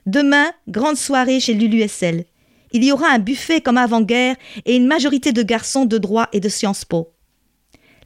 Demain, 0.08 0.52
grande 0.68 0.98
soirée 0.98 1.40
chez 1.40 1.54
l'ULUSL. 1.54 2.26
Il 2.72 2.84
y 2.84 2.92
aura 2.92 3.10
un 3.10 3.20
buffet 3.20 3.62
comme 3.62 3.78
avant-guerre 3.78 4.38
et 4.66 4.76
une 4.76 4.88
majorité 4.88 5.32
de 5.34 5.44
garçons 5.44 5.86
de 5.86 6.00
droit 6.00 6.30
et 6.34 6.40
de 6.40 6.50
Sciences 6.50 6.84
Po. 6.84 7.14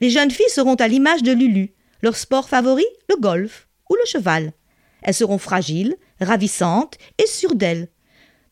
Les 0.02 0.10
jeunes 0.10 0.30
filles 0.30 0.50
seront 0.50 0.74
à 0.74 0.86
l'image 0.86 1.22
de 1.22 1.32
Lulu, 1.32 1.72
leur 2.02 2.16
sport 2.16 2.48
favori, 2.48 2.86
le 3.08 3.16
golf 3.16 3.68
ou 3.90 3.94
le 3.94 4.06
cheval. 4.06 4.52
Elles 5.02 5.14
seront 5.14 5.38
fragiles, 5.38 5.96
ravissantes 6.20 6.96
et 7.18 7.26
sûres 7.26 7.54
d'elles. 7.54 7.88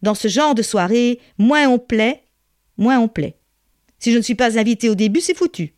Dans 0.02 0.14
ce 0.14 0.28
genre 0.28 0.54
de 0.54 0.62
soirée, 0.62 1.20
moins 1.38 1.68
on 1.68 1.78
plaît, 1.78 2.22
moins 2.76 2.98
on 2.98 3.08
plaît. 3.08 3.38
Si 3.98 4.12
je 4.12 4.18
ne 4.18 4.22
suis 4.22 4.34
pas 4.34 4.58
invitée 4.58 4.88
au 4.88 4.94
début, 4.94 5.20
c'est 5.20 5.36
foutu. 5.36 5.74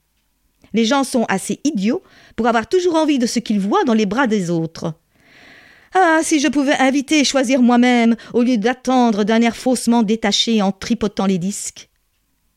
Les 0.74 0.84
gens 0.84 1.04
sont 1.04 1.24
assez 1.28 1.60
idiots 1.64 2.02
pour 2.36 2.46
avoir 2.46 2.68
toujours 2.68 2.96
envie 2.96 3.18
de 3.18 3.26
ce 3.26 3.38
qu'ils 3.38 3.60
voient 3.60 3.84
dans 3.84 3.94
les 3.94 4.06
bras 4.06 4.26
des 4.26 4.50
autres. 4.50 4.94
Ah, 5.94 6.20
si 6.22 6.40
je 6.40 6.48
pouvais 6.48 6.76
inviter 6.78 7.20
et 7.20 7.24
choisir 7.24 7.62
moi-même, 7.62 8.16
au 8.34 8.42
lieu 8.42 8.58
d'attendre 8.58 9.24
d'un 9.24 9.40
air 9.40 9.56
faussement 9.56 10.02
détaché 10.02 10.60
en 10.60 10.72
tripotant 10.72 11.26
les 11.26 11.38
disques. 11.38 11.88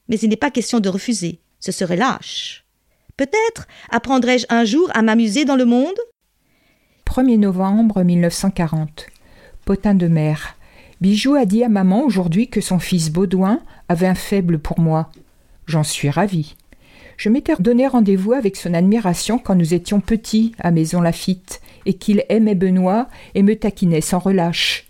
Mais 0.09 0.19
il 0.19 0.29
n'est 0.29 0.35
pas 0.35 0.51
question 0.51 0.81
de 0.81 0.89
refuser, 0.89 1.39
ce 1.59 1.71
serait 1.71 1.95
lâche. 1.95 2.60
Peut-être 3.21 3.67
apprendrai-je 3.91 4.47
un 4.49 4.65
jour 4.65 4.89
à 4.95 5.03
m'amuser 5.03 5.45
dans 5.45 5.55
le 5.55 5.65
monde? 5.65 5.93
1er 7.05 7.37
novembre 7.37 8.01
1940. 8.01 9.05
Potin 9.63 9.93
de 9.93 10.07
mer. 10.07 10.57
Bijou 11.01 11.35
a 11.35 11.45
dit 11.45 11.63
à 11.63 11.69
maman 11.69 12.03
aujourd'hui 12.03 12.47
que 12.47 12.61
son 12.61 12.79
fils 12.79 13.11
Baudouin 13.11 13.59
avait 13.89 14.07
un 14.07 14.15
faible 14.15 14.57
pour 14.57 14.79
moi. 14.79 15.11
J'en 15.67 15.83
suis 15.83 16.09
ravie. 16.09 16.55
Je 17.15 17.29
m'étais 17.29 17.53
donné 17.59 17.85
rendez-vous 17.85 18.33
avec 18.33 18.55
son 18.55 18.73
admiration 18.73 19.37
quand 19.37 19.53
nous 19.53 19.75
étions 19.75 20.01
petits 20.01 20.53
à 20.57 20.71
Maison 20.71 20.99
Lafitte, 20.99 21.61
et 21.85 21.93
qu'il 21.93 22.25
aimait 22.27 22.55
Benoît 22.55 23.07
et 23.35 23.43
me 23.43 23.55
taquinait 23.55 24.01
sans 24.01 24.17
relâche. 24.17 24.87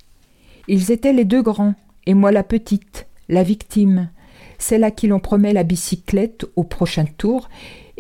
Ils 0.70 0.94
étaient 0.94 1.12
les 1.12 1.26
deux 1.26 1.42
grands, 1.42 1.76
et 2.06 2.14
moi 2.14 2.32
la 2.32 2.44
petite, 2.44 3.08
la 3.28 3.44
victime, 3.44 4.10
celle 4.58 4.86
à 4.86 4.92
qui 4.92 5.08
l'on 5.08 5.20
promet 5.20 5.52
la 5.52 5.64
bicyclette 5.64 6.46
au 6.56 6.64
prochain 6.64 7.04
tour 7.18 7.50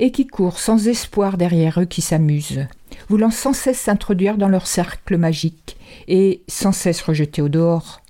et 0.02 0.12
qui 0.12 0.26
courent 0.26 0.60
sans 0.60 0.88
espoir 0.88 1.38
derrière 1.38 1.80
eux 1.80 1.86
qui 1.86 2.02
s'amusent, 2.02 2.66
voulant 3.08 3.30
sans 3.30 3.54
cesse 3.54 3.80
s'introduire 3.80 4.36
dans 4.36 4.50
leur 4.50 4.66
cercle 4.66 5.16
magique 5.16 5.78
et 6.08 6.42
sans 6.48 6.72
cesse 6.72 7.02
rejeter 7.04 7.42
au 7.42 7.50
dehors. 7.50 8.02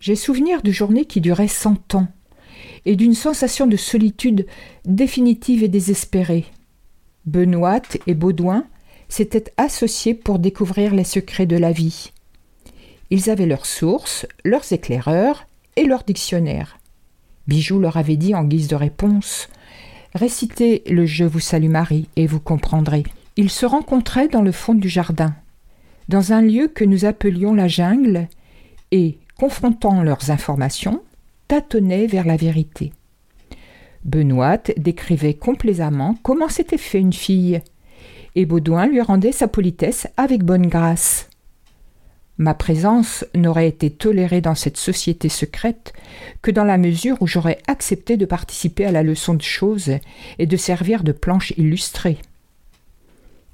J'ai 0.00 0.16
souvenir 0.16 0.62
de 0.62 0.72
journées 0.72 1.04
qui 1.04 1.20
duraient 1.20 1.48
cent 1.48 1.94
ans, 1.94 2.08
et 2.86 2.96
d'une 2.96 3.14
sensation 3.14 3.66
de 3.66 3.76
solitude 3.76 4.46
définitive 4.86 5.62
et 5.62 5.68
désespérée. 5.68 6.46
Benoît 7.26 7.82
et 8.06 8.14
Baudouin 8.14 8.64
s'étaient 9.08 9.52
associés 9.58 10.14
pour 10.14 10.38
découvrir 10.38 10.94
les 10.94 11.04
secrets 11.04 11.46
de 11.46 11.56
la 11.56 11.72
vie. 11.72 12.12
Ils 13.10 13.28
avaient 13.28 13.46
leurs 13.46 13.66
sources, 13.66 14.26
leurs 14.44 14.72
éclaireurs 14.72 15.46
et 15.76 15.84
leurs 15.84 16.04
dictionnaires. 16.04 16.78
Bijou 17.48 17.78
leur 17.78 17.98
avait 17.98 18.16
dit 18.16 18.34
en 18.34 18.44
guise 18.44 18.68
de 18.68 18.76
réponse 18.76 19.48
Récitez 20.14 20.84
le 20.88 21.06
Je 21.06 21.24
vous 21.24 21.40
salue 21.40 21.68
Marie 21.68 22.08
et 22.14 22.28
vous 22.28 22.38
comprendrez. 22.38 23.02
Ils 23.36 23.50
se 23.50 23.66
rencontraient 23.66 24.28
dans 24.28 24.42
le 24.42 24.52
fond 24.52 24.74
du 24.74 24.88
jardin. 24.88 25.34
dans 26.08 26.32
un 26.34 26.42
lieu 26.42 26.68
que 26.68 26.84
nous 26.84 27.06
appelions 27.06 27.54
la 27.54 27.66
jungle, 27.66 28.28
et, 28.90 29.18
confrontant 29.38 30.02
leurs 30.02 30.30
informations, 30.30 31.02
tâtonnaient 31.48 32.06
vers 32.06 32.26
la 32.26 32.36
vérité. 32.36 32.92
Benoît 34.04 34.58
décrivait 34.76 35.32
complaisamment 35.32 36.14
comment 36.22 36.50
s'était 36.50 36.76
fait 36.76 37.00
une 37.00 37.14
fille, 37.14 37.62
et 38.34 38.44
Baudouin 38.44 38.86
lui 38.86 39.00
rendait 39.00 39.32
sa 39.32 39.48
politesse 39.48 40.06
avec 40.18 40.44
bonne 40.44 40.66
grâce. 40.66 41.30
Ma 42.36 42.54
présence 42.54 43.24
n'aurait 43.34 43.68
été 43.68 43.90
tolérée 43.90 44.40
dans 44.40 44.56
cette 44.56 44.76
société 44.76 45.28
secrète 45.28 45.92
que 46.42 46.50
dans 46.50 46.64
la 46.64 46.78
mesure 46.78 47.16
où 47.20 47.26
j'aurais 47.28 47.58
accepté 47.68 48.16
de 48.16 48.26
participer 48.26 48.84
à 48.84 48.92
la 48.92 49.04
leçon 49.04 49.34
de 49.34 49.42
choses 49.42 49.92
et 50.38 50.46
de 50.46 50.56
servir 50.56 51.04
de 51.04 51.12
planche 51.12 51.52
illustrée. 51.56 52.18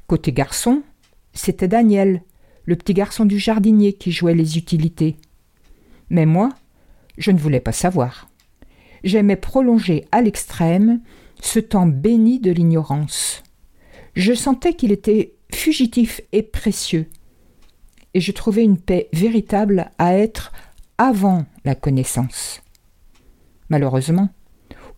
Côté 0.07 0.33
garçon, 0.33 0.83
c'était 1.35 1.69
Daniel, 1.69 2.23
le 2.65 2.75
petit 2.75 2.95
garçon 2.95 3.27
du 3.27 3.39
jardinier 3.39 3.93
qui 3.93 4.13
jouait 4.13 4.35
les 4.35 4.57
utilités. 4.57 5.17
Mais 6.09 6.25
moi, 6.25 6.49
je 7.19 7.33
ne 7.33 7.39
voulais 7.39 7.61
pas 7.61 7.73
savoir. 7.73 8.29
J'aimais 9.05 9.37
prolonger 9.37 10.07
à 10.11 10.23
l'extrême 10.23 11.01
ce 11.43 11.59
temps 11.59 11.87
béni 11.87 12.41
de 12.41 12.51
l'ignorance. 12.51 13.43
Je 14.15 14.33
sentais 14.33 14.75
qu'il 14.75 14.91
était 14.91 15.35
fugitif 15.55 16.21
et 16.33 16.43
précieux, 16.43 17.07
et 18.15 18.21
je 18.21 18.33
trouvais 18.33 18.65
une 18.65 18.79
paix 18.79 19.09
véritable 19.13 19.91
à 19.99 20.15
être 20.15 20.53
avant 20.99 21.45
la 21.65 21.75
connaissance. 21.75 22.63
Malheureusement, 23.69 24.29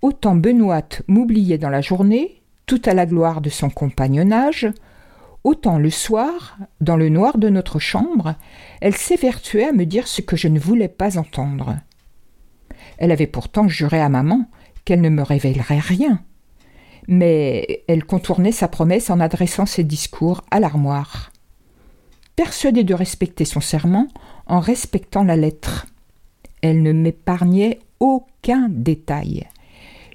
autant 0.00 0.34
Benoît 0.34 0.82
m'oubliait 1.06 1.58
dans 1.58 1.70
la 1.70 1.80
journée, 1.80 2.42
tout 2.66 2.80
à 2.84 2.94
la 2.94 3.06
gloire 3.06 3.40
de 3.40 3.50
son 3.50 3.70
compagnonnage, 3.70 4.68
autant 5.44 5.78
le 5.78 5.90
soir, 5.90 6.58
dans 6.80 6.96
le 6.96 7.08
noir 7.08 7.38
de 7.38 7.48
notre 7.48 7.78
chambre, 7.78 8.34
elle 8.80 8.96
s'évertuait 8.96 9.68
à 9.68 9.72
me 9.72 9.84
dire 9.84 10.06
ce 10.08 10.22
que 10.22 10.36
je 10.36 10.48
ne 10.48 10.58
voulais 10.58 10.88
pas 10.88 11.18
entendre. 11.18 11.76
Elle 12.98 13.12
avait 13.12 13.26
pourtant 13.26 13.68
juré 13.68 14.00
à 14.00 14.08
maman 14.08 14.48
qu'elle 14.84 15.00
ne 15.00 15.08
me 15.08 15.22
révélerait 15.22 15.78
rien. 15.78 16.22
Mais 17.08 17.84
elle 17.88 18.04
contournait 18.04 18.52
sa 18.52 18.68
promesse 18.68 19.10
en 19.10 19.20
adressant 19.20 19.66
ses 19.66 19.84
discours 19.84 20.42
à 20.50 20.60
l'armoire. 20.60 21.31
Persuadée 22.36 22.84
de 22.84 22.94
respecter 22.94 23.44
son 23.44 23.60
serment 23.60 24.08
en 24.46 24.58
respectant 24.58 25.22
la 25.22 25.36
lettre. 25.36 25.86
Elle 26.62 26.82
ne 26.82 26.92
m'épargnait 26.92 27.80
aucun 28.00 28.68
détail. 28.70 29.46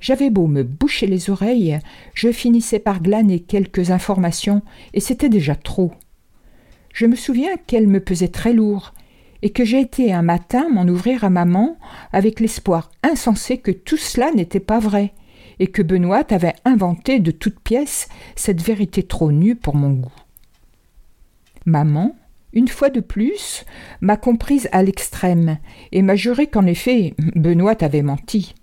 J'avais 0.01 0.29
beau 0.29 0.47
me 0.47 0.63
boucher 0.63 1.07
les 1.07 1.29
oreilles, 1.29 1.79
je 2.13 2.31
finissais 2.31 2.79
par 2.79 3.01
glaner 3.01 3.39
quelques 3.39 3.91
informations, 3.91 4.62
et 4.93 5.00
c'était 5.00 5.29
déjà 5.29 5.55
trop. 5.55 5.91
Je 6.93 7.05
me 7.05 7.15
souviens 7.15 7.55
qu'elle 7.67 7.88
me 7.88 8.00
pesait 8.00 8.27
très 8.27 8.53
lourd, 8.53 8.93
et 9.41 9.51
que 9.51 9.63
j'ai 9.63 9.79
été 9.79 10.13
un 10.13 10.24
matin 10.24 10.67
m'en 10.71 10.88
ouvrir 10.88 11.24
à 11.24 11.29
maman 11.29 11.77
avec 12.13 12.39
l'espoir 12.39 12.91
insensé 13.03 13.59
que 13.59 13.71
tout 13.71 13.97
cela 13.97 14.31
n'était 14.31 14.59
pas 14.59 14.79
vrai, 14.79 15.13
et 15.59 15.67
que 15.67 15.81
Benoît 15.81 16.25
avait 16.31 16.55
inventé 16.65 17.19
de 17.19 17.31
toutes 17.31 17.59
pièces 17.59 18.07
cette 18.36 18.62
vérité 18.62 19.03
trop 19.03 19.31
nue 19.31 19.55
pour 19.55 19.75
mon 19.75 19.91
goût. 19.91 20.26
Maman, 21.67 22.15
une 22.53 22.69
fois 22.69 22.89
de 22.89 23.01
plus, 23.01 23.65
m'a 24.00 24.15
comprise 24.15 24.69
à 24.71 24.81
l'extrême, 24.81 25.57
et 25.91 26.01
m'a 26.01 26.15
juré 26.15 26.47
qu'en 26.47 26.65
effet 26.65 27.13
Benoît 27.36 27.83
avait 27.83 28.01
menti. 28.01 28.55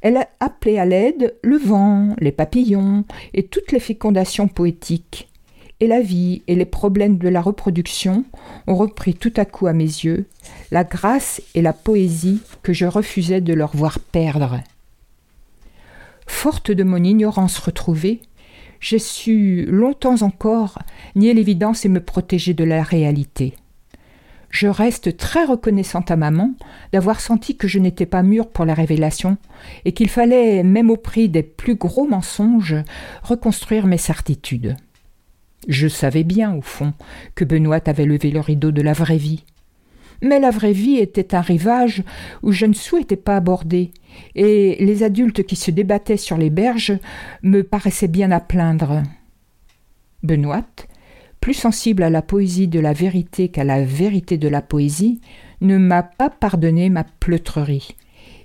Elle 0.00 0.16
a 0.16 0.28
appelé 0.40 0.78
à 0.78 0.86
l'aide 0.86 1.34
le 1.42 1.58
vent, 1.58 2.16
les 2.18 2.32
papillons 2.32 3.04
et 3.34 3.44
toutes 3.44 3.72
les 3.72 3.78
fécondations 3.78 4.48
poétiques. 4.48 5.28
Et 5.80 5.86
la 5.86 6.00
vie 6.00 6.42
et 6.46 6.54
les 6.54 6.64
problèmes 6.64 7.18
de 7.18 7.28
la 7.28 7.42
reproduction 7.42 8.24
ont 8.66 8.74
repris 8.74 9.14
tout 9.14 9.32
à 9.36 9.44
coup 9.44 9.66
à 9.66 9.74
mes 9.74 9.84
yeux 9.84 10.26
la 10.70 10.84
grâce 10.84 11.42
et 11.54 11.60
la 11.60 11.74
poésie 11.74 12.40
que 12.62 12.72
je 12.72 12.86
refusais 12.86 13.42
de 13.42 13.52
leur 13.52 13.76
voir 13.76 13.98
perdre. 13.98 14.60
Forte 16.26 16.70
de 16.70 16.84
mon 16.84 17.02
ignorance 17.04 17.58
retrouvée, 17.58 18.22
j'ai 18.84 18.98
su 18.98 19.64
longtemps 19.64 20.20
encore 20.20 20.78
nier 21.16 21.32
l'évidence 21.32 21.86
et 21.86 21.88
me 21.88 22.04
protéger 22.04 22.52
de 22.52 22.64
la 22.64 22.82
réalité. 22.82 23.54
Je 24.50 24.66
reste 24.66 25.16
très 25.16 25.46
reconnaissante 25.46 26.10
à 26.10 26.16
maman 26.16 26.52
d'avoir 26.92 27.22
senti 27.22 27.56
que 27.56 27.66
je 27.66 27.78
n'étais 27.78 28.04
pas 28.04 28.22
mûre 28.22 28.46
pour 28.46 28.66
la 28.66 28.74
révélation 28.74 29.38
et 29.86 29.92
qu'il 29.92 30.10
fallait, 30.10 30.62
même 30.62 30.90
au 30.90 30.98
prix 30.98 31.30
des 31.30 31.42
plus 31.42 31.76
gros 31.76 32.06
mensonges, 32.06 32.76
reconstruire 33.22 33.86
mes 33.86 33.96
certitudes. 33.96 34.76
Je 35.66 35.88
savais 35.88 36.22
bien, 36.22 36.54
au 36.54 36.60
fond, 36.60 36.92
que 37.34 37.46
Benoît 37.46 37.80
avait 37.86 38.04
levé 38.04 38.30
le 38.30 38.40
rideau 38.40 38.70
de 38.70 38.82
la 38.82 38.92
vraie 38.92 39.16
vie. 39.16 39.44
Mais 40.22 40.40
la 40.40 40.50
vraie 40.50 40.72
vie 40.72 40.96
était 40.96 41.34
un 41.34 41.40
rivage 41.40 42.02
où 42.42 42.52
je 42.52 42.66
ne 42.66 42.72
souhaitais 42.72 43.16
pas 43.16 43.36
aborder, 43.36 43.92
et 44.34 44.76
les 44.84 45.02
adultes 45.02 45.44
qui 45.44 45.56
se 45.56 45.70
débattaient 45.70 46.16
sur 46.16 46.36
les 46.36 46.50
berges 46.50 46.98
me 47.42 47.62
paraissaient 47.62 48.08
bien 48.08 48.30
à 48.30 48.40
plaindre. 48.40 49.02
Benoît, 50.22 50.64
plus 51.40 51.54
sensible 51.54 52.02
à 52.02 52.10
la 52.10 52.22
poésie 52.22 52.68
de 52.68 52.80
la 52.80 52.94
vérité 52.94 53.48
qu'à 53.48 53.64
la 53.64 53.84
vérité 53.84 54.38
de 54.38 54.48
la 54.48 54.62
poésie, 54.62 55.20
ne 55.60 55.76
m'a 55.76 56.02
pas 56.02 56.30
pardonné 56.30 56.88
ma 56.88 57.04
pleutrerie, 57.04 57.96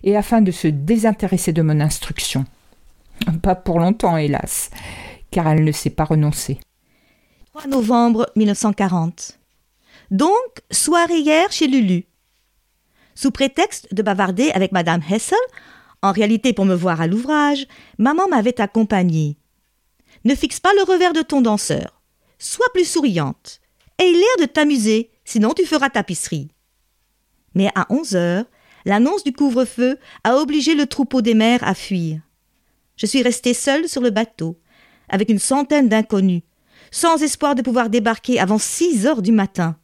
et 0.04 0.18
afin 0.18 0.42
de 0.42 0.52
se 0.52 0.68
désintéresser 0.68 1.54
de 1.54 1.62
mon 1.62 1.80
instruction. 1.80 2.46
Pas 3.42 3.56
pour 3.56 3.80
longtemps, 3.80 4.18
hélas, 4.18 4.70
car 5.32 5.48
elle 5.48 5.64
ne 5.64 5.72
s'est 5.72 5.90
pas 5.90 6.06
renoncée. 6.06 6.60
3 7.54 7.68
novembre 7.68 8.30
1940. 8.36 9.39
Donc, 10.12 10.32
soirée 10.72 11.20
hier 11.20 11.52
chez 11.52 11.68
Lulu. 11.68 12.06
Sous 13.16 13.32
prétexte 13.32 13.94
de 13.94 14.02
bavarder 14.02 14.50
avec 14.52 14.72
Madame 14.72 15.02
Hessel, 15.10 15.38
en 16.02 16.12
réalité 16.12 16.54
pour 16.54 16.66
me 16.66 16.76
voir 16.76 17.02
à 17.02 17.08
l'ouvrage, 17.08 17.68
maman 17.98 18.28
m'avait 18.28 18.62
accompagnée. 18.62 19.38
Ne 20.26 20.36
fixe 20.36 20.60
pas 20.60 20.74
le 20.74 20.84
revers 20.84 21.14
de 21.14 21.22
ton 21.22 21.42
danseur. 21.42 22.02
Sois 22.40 22.68
plus 22.74 22.86
souriante. 22.86 23.60
Aie 23.98 24.12
l'air 24.12 24.38
de 24.40 24.46
t'amuser, 24.46 25.12
sinon 25.26 25.54
tu 25.54 25.66
feras 25.66 25.90
tapisserie. 25.90 26.50
Mais 27.54 27.70
à 27.76 27.86
onze 27.90 28.16
heures, 28.16 28.46
l'annonce 28.86 29.24
du 29.24 29.34
couvre-feu 29.34 29.98
a 30.24 30.38
obligé 30.38 30.74
le 30.76 30.88
troupeau 30.88 31.22
des 31.22 31.34
mères 31.34 31.68
à 31.68 31.74
fuir. 31.74 32.22
Je 32.96 33.06
suis 33.06 33.22
restée 33.22 33.54
seule 33.54 33.88
sur 33.88 34.02
le 34.02 34.10
bateau, 34.10 34.60
avec 35.10 35.30
une 35.30 35.40
centaine 35.40 35.90
d'inconnus, 35.90 36.44
sans 36.92 37.22
espoir 37.22 37.56
de 37.56 37.62
pouvoir 37.62 37.90
débarquer 37.90 38.40
avant 38.40 38.58
six 38.58 39.06
heures 39.06 39.22
du 39.22 39.32
matin. 39.32 39.79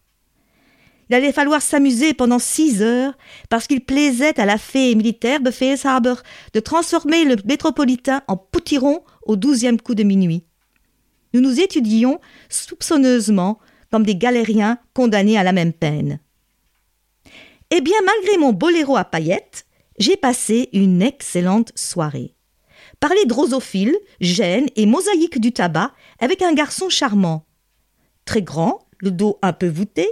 Il 1.10 1.16
allait 1.16 1.32
falloir 1.32 1.62
s'amuser 1.62 2.14
pendant 2.14 2.40
six 2.40 2.82
heures, 2.82 3.14
parce 3.50 3.68
qu'il 3.68 3.86
plaisait 3.86 4.40
à 4.40 4.46
la 4.46 4.58
fée 4.58 4.96
militaire 4.96 5.40
Befehlshaber 5.40 6.16
de 6.54 6.60
transformer 6.60 7.26
le 7.26 7.36
métropolitain 7.46 8.24
en 8.28 8.38
potiron 8.38 9.04
au 9.24 9.36
douzième 9.36 9.80
coup 9.80 9.96
de 9.96 10.04
minuit 10.04 10.46
nous 11.36 11.42
nous 11.42 11.60
étudions 11.60 12.22
soupçonneusement 12.48 13.60
comme 13.92 14.06
des 14.06 14.16
galériens 14.16 14.80
condamnés 14.94 15.38
à 15.38 15.44
la 15.44 15.52
même 15.52 15.74
peine. 15.74 16.20
Eh 17.72 17.82
bien, 17.82 17.98
malgré 18.06 18.38
mon 18.38 18.54
boléro 18.54 18.96
à 18.96 19.04
paillettes, 19.04 19.66
j'ai 20.00 20.16
passé 20.16 20.70
une 20.72 21.02
excellente 21.02 21.74
soirée. 21.76 22.36
Parler 23.02 23.26
drosophile, 23.26 23.96
gêne 24.22 24.68
et 24.78 24.86
mosaïque 24.86 25.42
du 25.42 25.52
tabac 25.52 25.92
avec 26.20 26.42
un 26.42 26.54
garçon 26.54 26.88
charmant. 26.88 27.46
Très 28.24 28.42
grand, 28.42 28.88
le 29.00 29.12
dos 29.12 29.38
un 29.42 29.52
peu 29.52 29.68
voûté, 29.68 30.08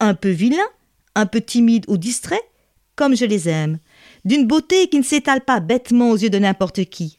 un 0.00 0.14
peu 0.14 0.30
vilain, 0.30 0.66
un 1.14 1.26
peu 1.26 1.40
timide 1.40 1.84
ou 1.88 1.96
distrait, 1.96 2.42
comme 2.96 3.16
je 3.16 3.24
les 3.24 3.48
aime, 3.48 3.78
d'une 4.24 4.46
beauté 4.46 4.88
qui 4.88 4.98
ne 4.98 5.04
s'étale 5.04 5.44
pas 5.44 5.60
bêtement 5.60 6.10
aux 6.10 6.16
yeux 6.16 6.30
de 6.30 6.38
n'importe 6.38 6.84
qui. 6.84 7.18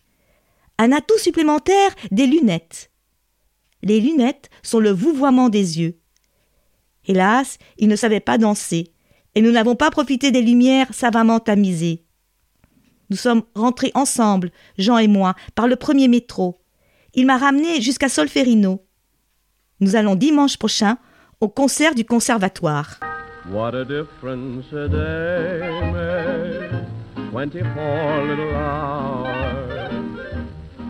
Un 0.77 0.91
atout 0.91 1.17
supplémentaire, 1.17 1.95
des 2.11 2.27
lunettes. 2.27 2.91
Les 3.81 3.99
lunettes 3.99 4.49
sont 4.63 4.79
le 4.79 4.91
vouvoiement 4.91 5.49
des 5.49 5.79
yeux. 5.79 5.99
Hélas, 7.05 7.57
il 7.77 7.87
ne 7.87 7.95
savait 7.95 8.19
pas 8.19 8.37
danser, 8.37 8.91
et 9.35 9.41
nous 9.41 9.51
n'avons 9.51 9.75
pas 9.75 9.91
profité 9.91 10.31
des 10.31 10.41
lumières 10.41 10.93
savamment 10.93 11.39
tamisées. 11.39 12.05
Nous 13.09 13.17
sommes 13.17 13.43
rentrés 13.53 13.91
ensemble, 13.93 14.51
Jean 14.77 14.97
et 14.97 15.07
moi, 15.07 15.35
par 15.53 15.67
le 15.67 15.75
premier 15.75 16.07
métro. 16.07 16.61
Il 17.13 17.25
m'a 17.25 17.37
ramené 17.37 17.81
jusqu'à 17.81 18.09
Solferino. 18.09 18.85
Nous 19.79 19.95
allons 19.95 20.15
dimanche 20.15 20.57
prochain 20.57 20.97
au 21.41 21.49
concert 21.49 21.95
du 21.95 22.05
conservatoire. 22.05 22.99
What 23.51 23.75
a 23.75 23.85
difference 23.85 24.73
a 24.73 24.87
day 24.89 25.65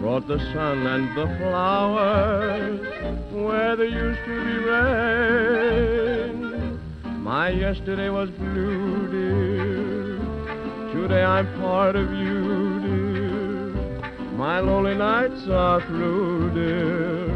brought 0.05 0.27
the 0.27 0.37
sun 0.53 0.85
and 0.85 1.17
the 1.17 1.25
flowers 1.39 2.79
where 3.31 3.75
there 3.75 3.87
used 3.87 4.23
to 4.23 4.45
be 4.45 4.57
rain. 4.69 6.37
My 7.23 7.49
yesterday 7.49 8.09
was 8.09 8.29
blue, 8.29 9.07
dear. 9.09 10.19
Today 10.93 11.23
I'm 11.23 11.47
part 11.59 11.95
of 11.95 12.13
you, 12.13 12.79
dear. 12.85 13.73
My 14.37 14.59
lonely 14.59 14.93
nights 14.95 15.47
are 15.49 15.81
through, 15.87 16.51
dear, 16.53 17.34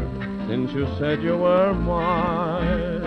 since 0.50 0.72
you 0.72 0.84
said 0.98 1.22
you 1.22 1.36
were 1.36 1.72
mine. 1.72 3.02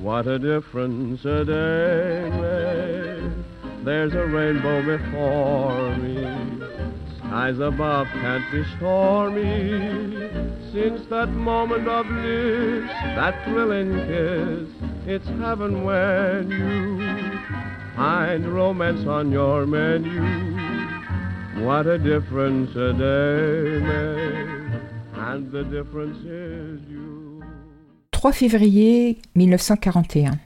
What 0.00 0.26
a 0.26 0.36
difference 0.36 1.24
a 1.24 1.44
day 1.44 2.28
makes. 2.42 3.84
There's 3.84 4.12
a 4.14 4.26
rainbow 4.26 4.82
before 4.82 5.94
me. 5.94 6.24
Skies 7.18 7.60
above 7.60 8.08
can't 8.08 8.50
be 8.50 8.64
stormy. 8.76 10.28
Since 10.72 11.06
that 11.06 11.28
moment 11.28 11.86
of 11.86 12.08
bliss, 12.08 12.90
that 13.14 13.44
thrilling 13.44 13.92
kiss, 14.08 14.68
it's 15.06 15.28
heaven 15.38 15.84
when 15.84 16.50
you 16.50 17.38
find 17.94 18.44
romance 18.52 19.06
on 19.06 19.30
your 19.30 19.66
menu. 19.66 20.20
What 21.64 21.86
a 21.86 21.96
difference 21.96 22.74
a 22.74 22.92
day 22.92 23.86
makes. 23.86 24.55
And 25.28 25.50
the 25.50 25.64
difference 25.68 26.18
is 26.18 26.88
you. 26.88 27.40
3 28.12 28.30
février 28.30 29.18
1941. 29.34 30.38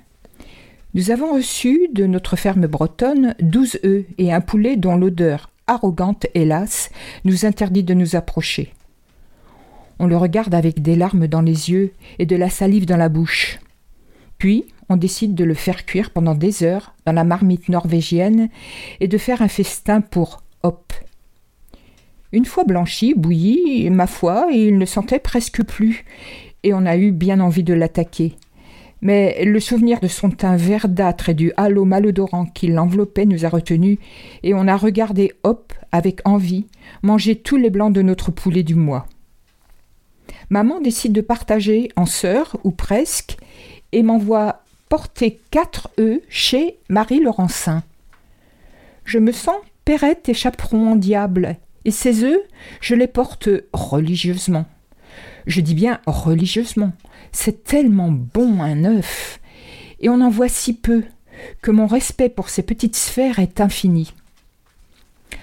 Nous 0.94 1.10
avons 1.10 1.34
reçu 1.34 1.88
de 1.92 2.06
notre 2.06 2.34
ferme 2.34 2.66
bretonne 2.66 3.34
12 3.40 3.80
œufs 3.84 4.06
et 4.16 4.32
un 4.32 4.40
poulet 4.40 4.78
dont 4.78 4.96
l'odeur 4.96 5.50
arrogante, 5.66 6.26
hélas, 6.32 6.88
nous 7.26 7.44
interdit 7.44 7.82
de 7.82 7.92
nous 7.92 8.16
approcher. 8.16 8.72
On 9.98 10.06
le 10.06 10.16
regarde 10.16 10.54
avec 10.54 10.80
des 10.80 10.96
larmes 10.96 11.26
dans 11.26 11.42
les 11.42 11.70
yeux 11.70 11.92
et 12.18 12.24
de 12.24 12.36
la 12.36 12.48
salive 12.48 12.86
dans 12.86 12.96
la 12.96 13.10
bouche. 13.10 13.58
Puis, 14.38 14.64
on 14.88 14.96
décide 14.96 15.34
de 15.34 15.44
le 15.44 15.52
faire 15.52 15.84
cuire 15.84 16.08
pendant 16.08 16.34
des 16.34 16.62
heures 16.62 16.94
dans 17.04 17.12
la 17.12 17.24
marmite 17.24 17.68
norvégienne 17.68 18.48
et 19.00 19.08
de 19.08 19.18
faire 19.18 19.42
un 19.42 19.48
festin 19.48 20.00
pour 20.00 20.42
Hop. 20.62 20.94
Une 22.32 22.44
fois 22.44 22.64
blanchi, 22.64 23.14
bouilli, 23.14 23.90
ma 23.90 24.06
foi, 24.06 24.48
il 24.52 24.78
ne 24.78 24.84
sentait 24.84 25.18
presque 25.18 25.64
plus, 25.64 26.04
et 26.62 26.72
on 26.72 26.86
a 26.86 26.96
eu 26.96 27.10
bien 27.10 27.40
envie 27.40 27.64
de 27.64 27.74
l'attaquer. 27.74 28.36
Mais 29.02 29.44
le 29.44 29.58
souvenir 29.60 29.98
de 30.00 30.08
son 30.08 30.30
teint 30.30 30.56
verdâtre 30.56 31.30
et 31.30 31.34
du 31.34 31.52
halo 31.56 31.84
malodorant 31.84 32.46
qui 32.46 32.68
l'enveloppait 32.68 33.24
nous 33.24 33.44
a 33.44 33.48
retenus, 33.48 33.98
et 34.42 34.54
on 34.54 34.68
a 34.68 34.76
regardé 34.76 35.32
Hop 35.42 35.72
avec 35.90 36.20
envie 36.24 36.66
manger 37.02 37.34
tous 37.34 37.56
les 37.56 37.70
blancs 37.70 37.92
de 37.92 38.02
notre 38.02 38.30
poulet 38.30 38.62
du 38.62 38.74
mois. 38.74 39.06
Maman 40.50 40.80
décide 40.80 41.12
de 41.12 41.20
partager 41.20 41.90
en 41.96 42.06
sœurs, 42.06 42.56
ou 42.62 42.70
presque, 42.70 43.38
et 43.92 44.02
m'envoie 44.02 44.62
porter 44.88 45.40
quatre 45.50 45.90
œufs 45.98 46.20
chez 46.28 46.76
Marie 46.88 47.20
Laurencin. 47.20 47.82
Je 49.04 49.18
me 49.18 49.32
sens 49.32 49.56
perrette 49.84 50.28
et 50.28 50.34
chaperon 50.34 50.92
en 50.92 50.96
diable, 50.96 51.56
et 51.84 51.90
ces 51.90 52.24
œufs, 52.24 52.42
je 52.80 52.94
les 52.94 53.06
porte 53.06 53.48
religieusement. 53.72 54.66
Je 55.46 55.60
dis 55.60 55.74
bien 55.74 56.00
religieusement. 56.06 56.92
C'est 57.32 57.64
tellement 57.64 58.10
bon 58.10 58.62
un 58.62 58.84
œuf. 58.84 59.40
Et 60.00 60.08
on 60.08 60.20
en 60.20 60.30
voit 60.30 60.48
si 60.48 60.74
peu 60.74 61.04
que 61.62 61.70
mon 61.70 61.86
respect 61.86 62.28
pour 62.28 62.48
ces 62.50 62.62
petites 62.62 62.96
sphères 62.96 63.38
est 63.38 63.60
infini. 63.60 64.12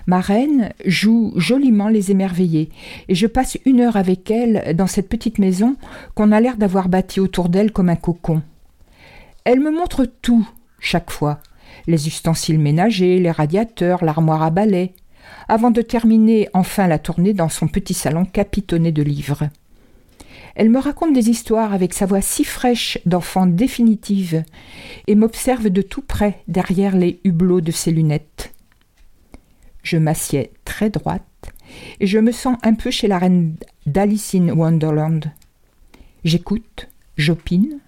Ma 0.05 0.21
reine 0.21 0.71
joue 0.85 1.33
joliment 1.35 1.89
les 1.89 2.11
émerveillés, 2.11 2.69
et 3.09 3.15
je 3.15 3.27
passe 3.27 3.57
une 3.65 3.81
heure 3.81 3.97
avec 3.97 4.29
elle 4.31 4.75
dans 4.75 4.87
cette 4.87 5.09
petite 5.09 5.37
maison 5.37 5.75
qu'on 6.15 6.31
a 6.31 6.39
l'air 6.39 6.57
d'avoir 6.57 6.87
bâtie 6.87 7.19
autour 7.19 7.49
d'elle 7.49 7.71
comme 7.71 7.89
un 7.89 7.95
cocon. 7.95 8.41
Elle 9.43 9.59
me 9.59 9.71
montre 9.71 10.05
tout, 10.05 10.47
chaque 10.79 11.11
fois 11.11 11.39
les 11.87 12.07
ustensiles 12.07 12.59
ménagers, 12.59 13.19
les 13.19 13.31
radiateurs, 13.31 14.03
l'armoire 14.03 14.43
à 14.43 14.49
balai, 14.49 14.93
avant 15.47 15.71
de 15.71 15.81
terminer 15.81 16.49
enfin 16.53 16.87
la 16.87 16.99
tournée 16.99 17.33
dans 17.33 17.49
son 17.49 17.67
petit 17.67 17.93
salon 17.93 18.25
capitonné 18.25 18.91
de 18.91 19.03
livres. 19.03 19.49
Elle 20.55 20.69
me 20.69 20.79
raconte 20.79 21.13
des 21.13 21.29
histoires 21.29 21.73
avec 21.73 21.93
sa 21.93 22.05
voix 22.05 22.21
si 22.21 22.43
fraîche 22.43 22.97
d'enfant 23.05 23.45
définitive 23.45 24.43
et 25.05 25.15
m'observe 25.15 25.69
de 25.69 25.81
tout 25.81 26.01
près 26.01 26.39
derrière 26.47 26.95
les 26.95 27.19
hublots 27.23 27.61
de 27.61 27.71
ses 27.71 27.91
lunettes. 27.91 28.53
Je 29.83 29.97
m'assieds 29.97 30.51
très 30.65 30.89
droite 30.89 31.23
et 31.99 32.07
je 32.07 32.17
me 32.17 32.31
sens 32.31 32.57
un 32.63 32.73
peu 32.73 32.91
chez 32.91 33.07
la 33.07 33.19
reine 33.19 33.55
d'Alice 33.85 34.33
Wonderland. 34.33 35.31
J'écoute, 36.23 36.89
j'opine, 37.17 37.79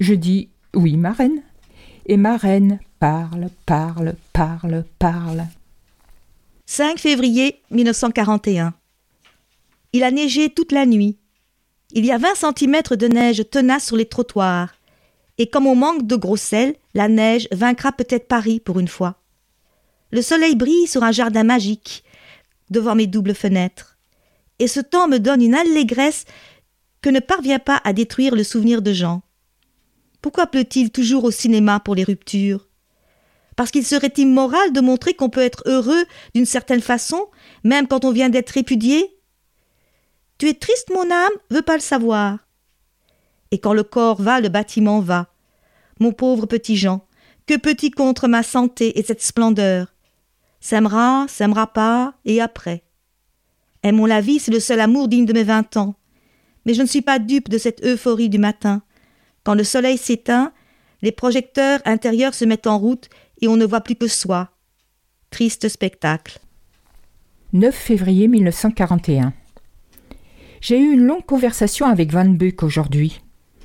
je 0.00 0.14
dis 0.14 0.48
oui, 0.74 0.96
ma 0.96 1.12
reine, 1.12 1.42
et 2.06 2.16
ma 2.16 2.36
reine 2.36 2.80
parle, 2.98 3.48
parle, 3.64 4.14
parle, 4.32 4.84
parle. 4.98 5.46
5 6.70 6.98
février 6.98 7.62
1941. 7.70 8.74
Il 9.94 10.04
a 10.04 10.10
neigé 10.10 10.50
toute 10.50 10.70
la 10.70 10.84
nuit. 10.84 11.16
Il 11.92 12.04
y 12.04 12.12
a 12.12 12.18
20 12.18 12.34
cm 12.34 12.82
de 12.90 13.08
neige 13.08 13.42
tenace 13.50 13.86
sur 13.86 13.96
les 13.96 14.04
trottoirs. 14.04 14.74
Et 15.38 15.48
comme 15.48 15.66
on 15.66 15.74
manque 15.74 16.06
de 16.06 16.14
gros 16.14 16.36
sel, 16.36 16.76
la 16.92 17.08
neige 17.08 17.48
vaincra 17.52 17.90
peut-être 17.90 18.28
Paris 18.28 18.60
pour 18.60 18.78
une 18.80 18.86
fois. 18.86 19.22
Le 20.10 20.20
soleil 20.20 20.56
brille 20.56 20.86
sur 20.86 21.04
un 21.04 21.10
jardin 21.10 21.42
magique 21.42 22.04
devant 22.68 22.94
mes 22.94 23.06
doubles 23.06 23.34
fenêtres. 23.34 23.96
Et 24.58 24.68
ce 24.68 24.80
temps 24.80 25.08
me 25.08 25.16
donne 25.16 25.40
une 25.40 25.54
allégresse 25.54 26.26
que 27.00 27.08
ne 27.08 27.20
parvient 27.20 27.60
pas 27.60 27.80
à 27.82 27.94
détruire 27.94 28.36
le 28.36 28.44
souvenir 28.44 28.82
de 28.82 28.92
Jean. 28.92 29.22
Pourquoi 30.20 30.46
pleut-il 30.46 30.90
toujours 30.90 31.24
au 31.24 31.30
cinéma 31.30 31.80
pour 31.80 31.94
les 31.94 32.04
ruptures? 32.04 32.67
Parce 33.58 33.72
qu'il 33.72 33.84
serait 33.84 34.12
immoral 34.16 34.72
de 34.72 34.80
montrer 34.80 35.14
qu'on 35.14 35.30
peut 35.30 35.42
être 35.42 35.64
heureux 35.66 36.04
d'une 36.32 36.46
certaine 36.46 36.80
façon, 36.80 37.26
même 37.64 37.88
quand 37.88 38.04
on 38.04 38.12
vient 38.12 38.28
d'être 38.28 38.50
répudié 38.50 39.18
Tu 40.38 40.48
es 40.48 40.54
triste, 40.54 40.90
mon 40.94 41.10
âme, 41.10 41.32
veux 41.50 41.62
pas 41.62 41.74
le 41.74 41.82
savoir. 41.82 42.38
Et 43.50 43.58
quand 43.58 43.72
le 43.72 43.82
corps 43.82 44.22
va, 44.22 44.40
le 44.40 44.48
bâtiment 44.48 45.00
va. 45.00 45.26
Mon 45.98 46.12
pauvre 46.12 46.46
petit 46.46 46.76
Jean, 46.76 47.04
que 47.48 47.56
petit 47.56 47.90
contre 47.90 48.28
ma 48.28 48.44
santé 48.44 48.96
et 48.96 49.02
cette 49.02 49.22
splendeur 49.22 49.92
S'aimera, 50.60 51.26
s'aimera 51.26 51.66
pas, 51.66 52.14
et 52.24 52.40
après 52.40 52.84
Aimons 53.82 54.06
la 54.06 54.20
vie, 54.20 54.38
c'est 54.38 54.52
le 54.52 54.60
seul 54.60 54.78
amour 54.78 55.08
digne 55.08 55.26
de 55.26 55.32
mes 55.32 55.42
vingt 55.42 55.76
ans. 55.76 55.96
Mais 56.64 56.74
je 56.74 56.82
ne 56.82 56.86
suis 56.86 57.02
pas 57.02 57.18
dupe 57.18 57.48
de 57.48 57.58
cette 57.58 57.84
euphorie 57.84 58.28
du 58.28 58.38
matin. 58.38 58.82
Quand 59.42 59.54
le 59.54 59.64
soleil 59.64 59.98
s'éteint, 59.98 60.52
les 61.02 61.12
projecteurs 61.12 61.80
intérieurs 61.86 62.34
se 62.34 62.44
mettent 62.44 62.68
en 62.68 62.78
route 62.78 63.08
et 63.40 63.48
on 63.48 63.56
ne 63.56 63.66
voit 63.66 63.80
plus 63.80 63.96
que 63.96 64.08
soi. 64.08 64.50
Triste 65.30 65.68
spectacle. 65.68 66.38
9 67.52 67.74
février 67.74 68.28
1941. 68.28 69.32
J'ai 70.60 70.78
eu 70.78 70.92
une 70.92 71.06
longue 71.06 71.24
conversation 71.24 71.86
avec 71.86 72.12
Van 72.12 72.24
Buck 72.24 72.62
aujourd'hui. 72.62 73.20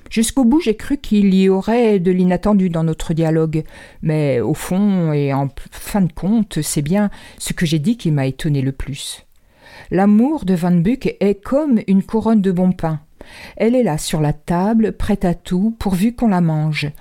Jusqu'au 0.09 0.45
bout, 0.45 0.59
j'ai 0.59 0.75
cru 0.75 0.97
qu'il 0.97 1.33
y 1.33 1.49
aurait 1.49 1.99
de 1.99 2.11
l'inattendu 2.11 2.69
dans 2.69 2.83
notre 2.83 3.15
dialogue, 3.15 3.63
mais 4.03 4.39
au 4.41 4.53
fond 4.53 5.11
et 5.11 5.33
en 5.33 5.49
fin 5.71 6.01
de 6.01 6.13
compte, 6.13 6.61
c'est 6.61 6.83
bien 6.83 7.09
ce 7.39 7.53
que 7.53 7.65
j'ai 7.65 7.79
dit 7.79 7.97
qui 7.97 8.11
m'a 8.11 8.27
étonné 8.27 8.61
le 8.61 8.71
plus. 8.71 9.25
L'amour 9.89 10.45
de 10.45 10.53
Van 10.53 10.71
Buck 10.71 11.15
est 11.19 11.43
comme 11.43 11.79
une 11.87 12.03
couronne 12.03 12.41
de 12.41 12.51
bon 12.51 12.73
pain. 12.73 12.99
Elle 13.57 13.73
est 13.73 13.83
là 13.83 13.97
sur 13.97 14.21
la 14.21 14.33
table, 14.33 14.91
prête 14.91 15.25
à 15.25 15.33
tout, 15.33 15.75
pourvu 15.79 16.13
qu'on 16.13 16.27
la 16.27 16.41
mange. 16.41 16.91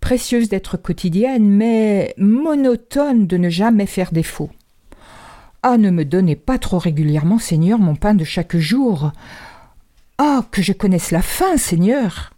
Précieuse 0.00 0.48
d'être 0.48 0.76
quotidienne, 0.76 1.48
mais 1.48 2.14
monotone 2.16 3.26
de 3.26 3.36
ne 3.36 3.48
jamais 3.48 3.86
faire 3.86 4.12
défaut. 4.12 4.50
Ah, 5.62 5.76
ne 5.76 5.90
me 5.90 6.04
donnez 6.04 6.36
pas 6.36 6.58
trop 6.58 6.78
régulièrement, 6.78 7.38
Seigneur, 7.38 7.78
mon 7.78 7.94
pain 7.94 8.14
de 8.14 8.24
chaque 8.24 8.56
jour. 8.56 9.12
Ah, 10.16 10.44
que 10.50 10.62
je 10.62 10.72
connaisse 10.72 11.10
la 11.10 11.22
fin, 11.22 11.56
Seigneur. 11.58 12.32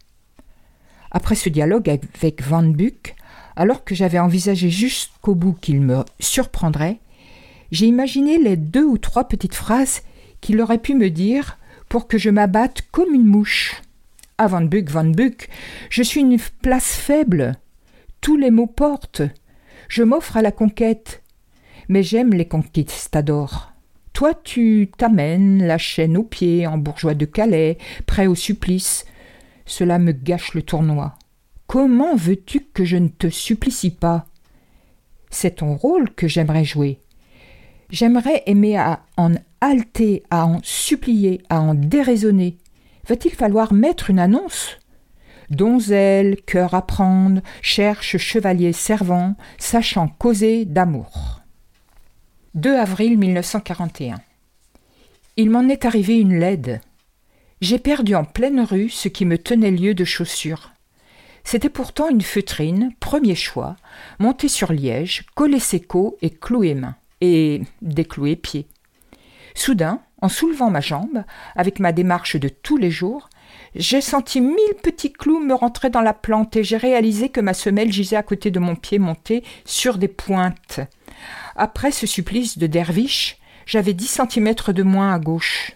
Après 1.09 1.35
ce 1.35 1.49
dialogue 1.49 1.89
avec 1.89 2.43
Van 2.43 2.63
Buck, 2.63 3.15
alors 3.55 3.83
que 3.83 3.95
j'avais 3.95 4.19
envisagé 4.19 4.69
jusqu'au 4.69 5.35
bout 5.35 5.53
qu'il 5.53 5.79
me 5.81 6.03
surprendrait, 6.19 6.99
j'ai 7.71 7.85
imaginé 7.85 8.37
les 8.37 8.57
deux 8.57 8.83
ou 8.83 8.97
trois 8.97 9.23
petites 9.23 9.55
phrases 9.55 10.01
qu'il 10.41 10.59
aurait 10.59 10.79
pu 10.79 10.95
me 10.95 11.09
dire 11.09 11.57
pour 11.87 12.07
que 12.07 12.17
je 12.17 12.29
m'abatte 12.29 12.81
comme 12.91 13.13
une 13.13 13.25
mouche. 13.25 13.81
Ah, 14.43 14.47
Van 14.47 14.65
Buck, 14.65 14.89
Van 14.89 15.05
Buck, 15.05 15.47
je 15.89 16.03
suis 16.03 16.19
une 16.19 16.37
place 16.61 16.95
faible. 16.95 17.53
Tous 18.19 18.35
les 18.35 18.51
mots 18.51 18.67
portent. 18.67 19.21
Je 19.87 20.03
m'offre 20.03 20.35
à 20.35 20.41
la 20.41 20.51
conquête. 20.51 21.23
Mais 21.87 22.03
j'aime 22.03 22.33
les 22.33 22.45
conquistadors. 22.45 23.71
Toi, 24.11 24.33
tu 24.33 24.91
t'amènes 24.97 25.65
la 25.65 25.77
chaîne 25.77 26.17
aux 26.17 26.25
pieds 26.25 26.67
en 26.67 26.77
bourgeois 26.77 27.13
de 27.13 27.23
Calais, 27.23 27.77
prêt 28.05 28.27
au 28.27 28.35
supplice. 28.35 29.05
Cela 29.65 29.97
me 29.97 30.11
gâche 30.11 30.53
le 30.55 30.61
tournoi. 30.61 31.15
Comment 31.65 32.13
veux-tu 32.13 32.65
que 32.73 32.83
je 32.83 32.97
ne 32.97 33.07
te 33.07 33.29
supplicie 33.29 33.91
pas? 33.91 34.25
C'est 35.29 35.55
ton 35.55 35.73
rôle 35.77 36.13
que 36.13 36.27
j'aimerais 36.27 36.65
jouer. 36.65 36.99
J'aimerais 37.89 38.43
aimer 38.45 38.75
à 38.75 39.05
en 39.15 39.35
halter, 39.61 40.21
à 40.29 40.45
en 40.45 40.59
supplier, 40.63 41.41
à 41.49 41.61
en 41.61 41.75
déraisonner. 41.75 42.57
Va-t-il 43.07 43.33
falloir 43.33 43.73
mettre 43.73 44.09
une 44.09 44.19
annonce? 44.19 44.77
Donzelle, 45.49 46.37
cœur 46.45 46.73
à 46.73 46.85
prendre, 46.85 47.41
cherche 47.61 48.17
chevalier 48.17 48.71
servant, 48.71 49.35
sachant 49.57 50.07
causer 50.07 50.65
d'amour. 50.65 51.41
2 52.55 52.75
avril 52.75 53.17
1941. 53.17 54.21
Il 55.35 55.49
m'en 55.49 55.67
est 55.67 55.85
arrivé 55.85 56.19
une 56.19 56.39
laide. 56.39 56.79
J'ai 57.59 57.79
perdu 57.79 58.15
en 58.15 58.23
pleine 58.23 58.61
rue 58.61 58.89
ce 58.89 59.07
qui 59.09 59.25
me 59.25 59.37
tenait 59.37 59.71
lieu 59.71 59.93
de 59.93 60.05
chaussures. 60.05 60.71
C'était 61.43 61.69
pourtant 61.69 62.09
une 62.09 62.21
feutrine, 62.21 62.93
premier 62.99 63.35
choix, 63.35 63.75
montée 64.19 64.47
sur 64.47 64.71
liège, 64.71 65.25
collée 65.35 65.59
séco 65.59 66.17
et 66.21 66.29
clouée 66.29 66.75
main, 66.75 66.95
et 67.19 67.63
déclouée 67.81 68.37
pied. 68.37 68.67
Soudain, 69.55 70.01
en 70.23 70.29
soulevant 70.29 70.69
ma 70.69 70.79
jambe, 70.79 71.25
avec 71.53 71.81
ma 71.81 71.91
démarche 71.91 72.37
de 72.37 72.47
tous 72.47 72.77
les 72.77 72.89
jours, 72.89 73.29
j'ai 73.75 73.99
senti 73.99 74.39
mille 74.39 74.75
petits 74.81 75.11
clous 75.11 75.41
me 75.41 75.53
rentrer 75.53 75.89
dans 75.89 75.99
la 75.99 76.13
plante 76.13 76.55
et 76.55 76.63
j'ai 76.63 76.77
réalisé 76.77 77.27
que 77.27 77.41
ma 77.41 77.53
semelle 77.53 77.91
gisait 77.91 78.15
à 78.15 78.23
côté 78.23 78.49
de 78.49 78.59
mon 78.59 78.77
pied 78.77 78.99
monté 78.99 79.43
sur 79.65 79.97
des 79.97 80.07
pointes. 80.07 80.79
Après 81.57 81.91
ce 81.91 82.07
supplice 82.07 82.57
de 82.57 82.67
derviche, 82.67 83.37
j'avais 83.65 83.91
dix 83.91 84.07
centimètres 84.07 84.71
de 84.71 84.83
moins 84.83 85.13
à 85.13 85.19
gauche. 85.19 85.73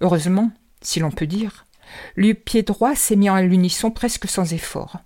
Heureusement, 0.00 0.52
si 0.80 1.00
l'on 1.00 1.10
peut 1.10 1.26
dire, 1.26 1.66
le 2.14 2.34
pied 2.34 2.62
droit 2.62 2.94
s'est 2.94 3.16
mis 3.16 3.30
en 3.30 3.40
l'unisson 3.40 3.90
presque 3.90 4.28
sans 4.28 4.54
effort. 4.54 4.98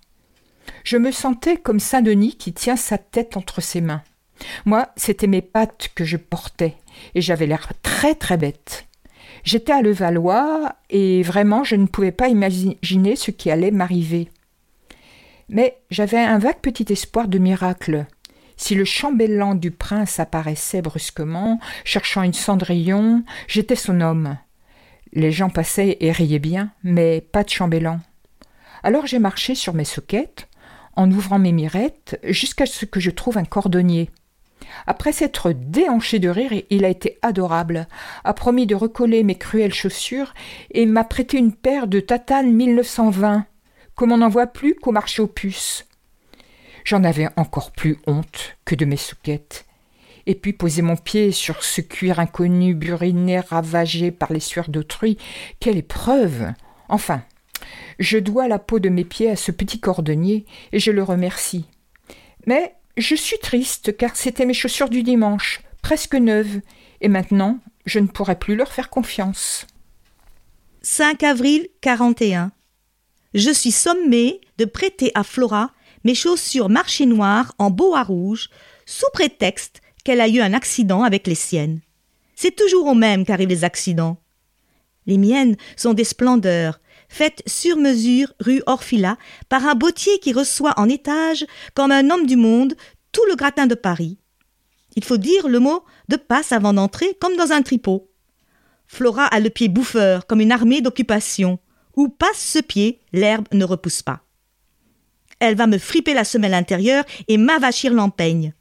Je 0.84 0.98
me 0.98 1.12
sentais 1.12 1.56
comme 1.56 1.80
Saint-Denis 1.80 2.36
qui 2.36 2.52
tient 2.52 2.76
sa 2.76 2.98
tête 2.98 3.38
entre 3.38 3.62
ses 3.62 3.80
mains. 3.80 4.02
Moi, 4.66 4.90
c'était 4.96 5.26
mes 5.26 5.42
pattes 5.42 5.90
que 5.94 6.04
je 6.04 6.18
portais, 6.18 6.76
et 7.14 7.20
j'avais 7.20 7.46
l'air 7.46 7.68
très 7.82 8.14
très 8.14 8.36
bête. 8.36 8.86
J'étais 9.44 9.72
à 9.72 9.82
Levallois, 9.82 10.74
et 10.90 11.22
vraiment 11.22 11.64
je 11.64 11.76
ne 11.76 11.86
pouvais 11.86 12.12
pas 12.12 12.28
imaginer 12.28 13.16
ce 13.16 13.30
qui 13.30 13.50
allait 13.50 13.70
m'arriver. 13.70 14.28
Mais 15.48 15.78
j'avais 15.90 16.18
un 16.18 16.38
vague 16.38 16.60
petit 16.60 16.92
espoir 16.92 17.26
de 17.26 17.38
miracle. 17.38 18.06
Si 18.56 18.74
le 18.74 18.84
chambellan 18.84 19.54
du 19.54 19.70
prince 19.70 20.20
apparaissait 20.20 20.82
brusquement, 20.82 21.58
cherchant 21.84 22.22
une 22.22 22.34
cendrillon, 22.34 23.24
j'étais 23.48 23.76
son 23.76 24.00
homme. 24.00 24.36
Les 25.12 25.32
gens 25.32 25.48
passaient 25.48 25.96
et 26.00 26.12
riaient 26.12 26.38
bien, 26.38 26.70
mais 26.84 27.20
pas 27.20 27.42
de 27.42 27.48
chambellan. 27.48 28.00
Alors 28.82 29.06
j'ai 29.06 29.18
marché 29.18 29.54
sur 29.54 29.74
mes 29.74 29.84
soquettes, 29.84 30.46
en 30.94 31.10
ouvrant 31.10 31.38
mes 31.38 31.52
mirettes, 31.52 32.20
jusqu'à 32.24 32.66
ce 32.66 32.84
que 32.84 33.00
je 33.00 33.10
trouve 33.10 33.38
un 33.38 33.44
cordonnier. 33.44 34.10
Après 34.86 35.12
s'être 35.12 35.52
déhanché 35.52 36.18
de 36.18 36.28
rire, 36.28 36.52
il 36.70 36.84
a 36.84 36.88
été 36.88 37.18
adorable, 37.22 37.86
a 38.24 38.34
promis 38.34 38.66
de 38.66 38.74
recoller 38.74 39.22
mes 39.22 39.36
cruelles 39.36 39.74
chaussures 39.74 40.34
et 40.70 40.86
m'a 40.86 41.04
prêté 41.04 41.38
une 41.38 41.52
paire 41.52 41.86
de 41.86 42.00
tatanes 42.00 42.52
1920, 42.52 43.46
comme 43.94 44.12
on 44.12 44.18
n'en 44.18 44.28
voit 44.28 44.46
plus 44.46 44.74
qu'au 44.74 44.92
marché 44.92 45.22
aux 45.22 45.26
puces. 45.26 45.86
J'en 46.84 47.04
avais 47.04 47.28
encore 47.36 47.72
plus 47.72 47.98
honte 48.06 48.56
que 48.64 48.74
de 48.74 48.84
mes 48.84 48.96
souquettes. 48.96 49.66
Et 50.26 50.34
puis 50.34 50.52
poser 50.52 50.82
mon 50.82 50.96
pied 50.96 51.32
sur 51.32 51.62
ce 51.62 51.80
cuir 51.80 52.18
inconnu, 52.20 52.74
buriné, 52.74 53.40
ravagé 53.40 54.10
par 54.10 54.32
les 54.32 54.40
sueurs 54.40 54.68
d'autrui, 54.68 55.18
quelle 55.60 55.76
épreuve. 55.76 56.52
Enfin, 56.88 57.22
je 57.98 58.18
dois 58.18 58.48
la 58.48 58.58
peau 58.58 58.78
de 58.78 58.88
mes 58.88 59.04
pieds 59.04 59.30
à 59.30 59.36
ce 59.36 59.50
petit 59.50 59.80
cordonnier, 59.80 60.44
et 60.72 60.78
je 60.78 60.90
le 60.90 61.02
remercie. 61.02 61.66
Mais 62.46 62.74
je 62.96 63.14
suis 63.14 63.38
triste, 63.38 63.96
car 63.96 64.16
c'étaient 64.16 64.46
mes 64.46 64.54
chaussures 64.54 64.88
du 64.88 65.02
dimanche, 65.02 65.60
presque 65.82 66.14
neuves, 66.14 66.60
et 67.00 67.08
maintenant 67.08 67.58
je 67.86 67.98
ne 67.98 68.06
pourrai 68.06 68.38
plus 68.38 68.56
leur 68.56 68.72
faire 68.72 68.90
confiance. 68.90 69.66
5 70.82 71.22
avril 71.22 71.68
41. 71.80 72.52
Je 73.34 73.50
suis 73.50 73.72
sommée 73.72 74.40
de 74.58 74.64
prêter 74.64 75.10
à 75.14 75.24
Flora 75.24 75.72
mes 76.04 76.14
chaussures 76.14 76.68
marché 76.68 77.06
noires 77.06 77.54
en 77.58 77.70
boa 77.70 78.02
rouge, 78.02 78.48
sous 78.86 79.10
prétexte 79.12 79.80
qu'elle 80.04 80.20
a 80.20 80.28
eu 80.28 80.40
un 80.40 80.54
accident 80.54 81.02
avec 81.02 81.26
les 81.26 81.34
siennes. 81.34 81.80
C'est 82.34 82.56
toujours 82.56 82.86
au 82.86 82.94
même 82.94 83.24
qu'arrivent 83.24 83.48
les 83.48 83.64
accidents. 83.64 84.16
Les 85.06 85.18
miennes 85.18 85.56
sont 85.76 85.92
des 85.92 86.04
splendeurs, 86.04 86.79
faites 87.10 87.42
sur 87.46 87.76
mesure 87.76 88.32
rue 88.40 88.62
Orfila 88.66 89.18
par 89.50 89.66
un 89.66 89.74
bottier 89.74 90.18
qui 90.20 90.32
reçoit 90.32 90.78
en 90.78 90.88
étage, 90.88 91.44
comme 91.74 91.90
un 91.90 92.08
homme 92.08 92.24
du 92.24 92.36
monde, 92.36 92.74
tout 93.12 93.24
le 93.28 93.34
gratin 93.34 93.66
de 93.66 93.74
Paris. 93.74 94.16
Il 94.96 95.04
faut 95.04 95.18
dire 95.18 95.48
le 95.48 95.58
mot 95.58 95.84
de 96.08 96.16
passe 96.16 96.52
avant 96.52 96.72
d'entrer, 96.72 97.16
comme 97.20 97.36
dans 97.36 97.52
un 97.52 97.62
tripot. 97.62 98.10
Flora 98.86 99.26
a 99.26 99.40
le 99.40 99.50
pied 99.50 99.68
bouffeur, 99.68 100.26
comme 100.26 100.40
une 100.40 100.52
armée 100.52 100.80
d'occupation. 100.80 101.58
Où 101.96 102.08
passe 102.08 102.38
ce 102.38 102.60
pied, 102.60 103.00
l'herbe 103.12 103.46
ne 103.52 103.64
repousse 103.64 104.02
pas. 104.02 104.22
Elle 105.40 105.56
va 105.56 105.66
me 105.66 105.78
friper 105.78 106.14
la 106.14 106.24
semelle 106.24 106.54
intérieure 106.54 107.04
et 107.28 107.36
m'avachir 107.36 107.92
l'empeigne. 107.92 108.54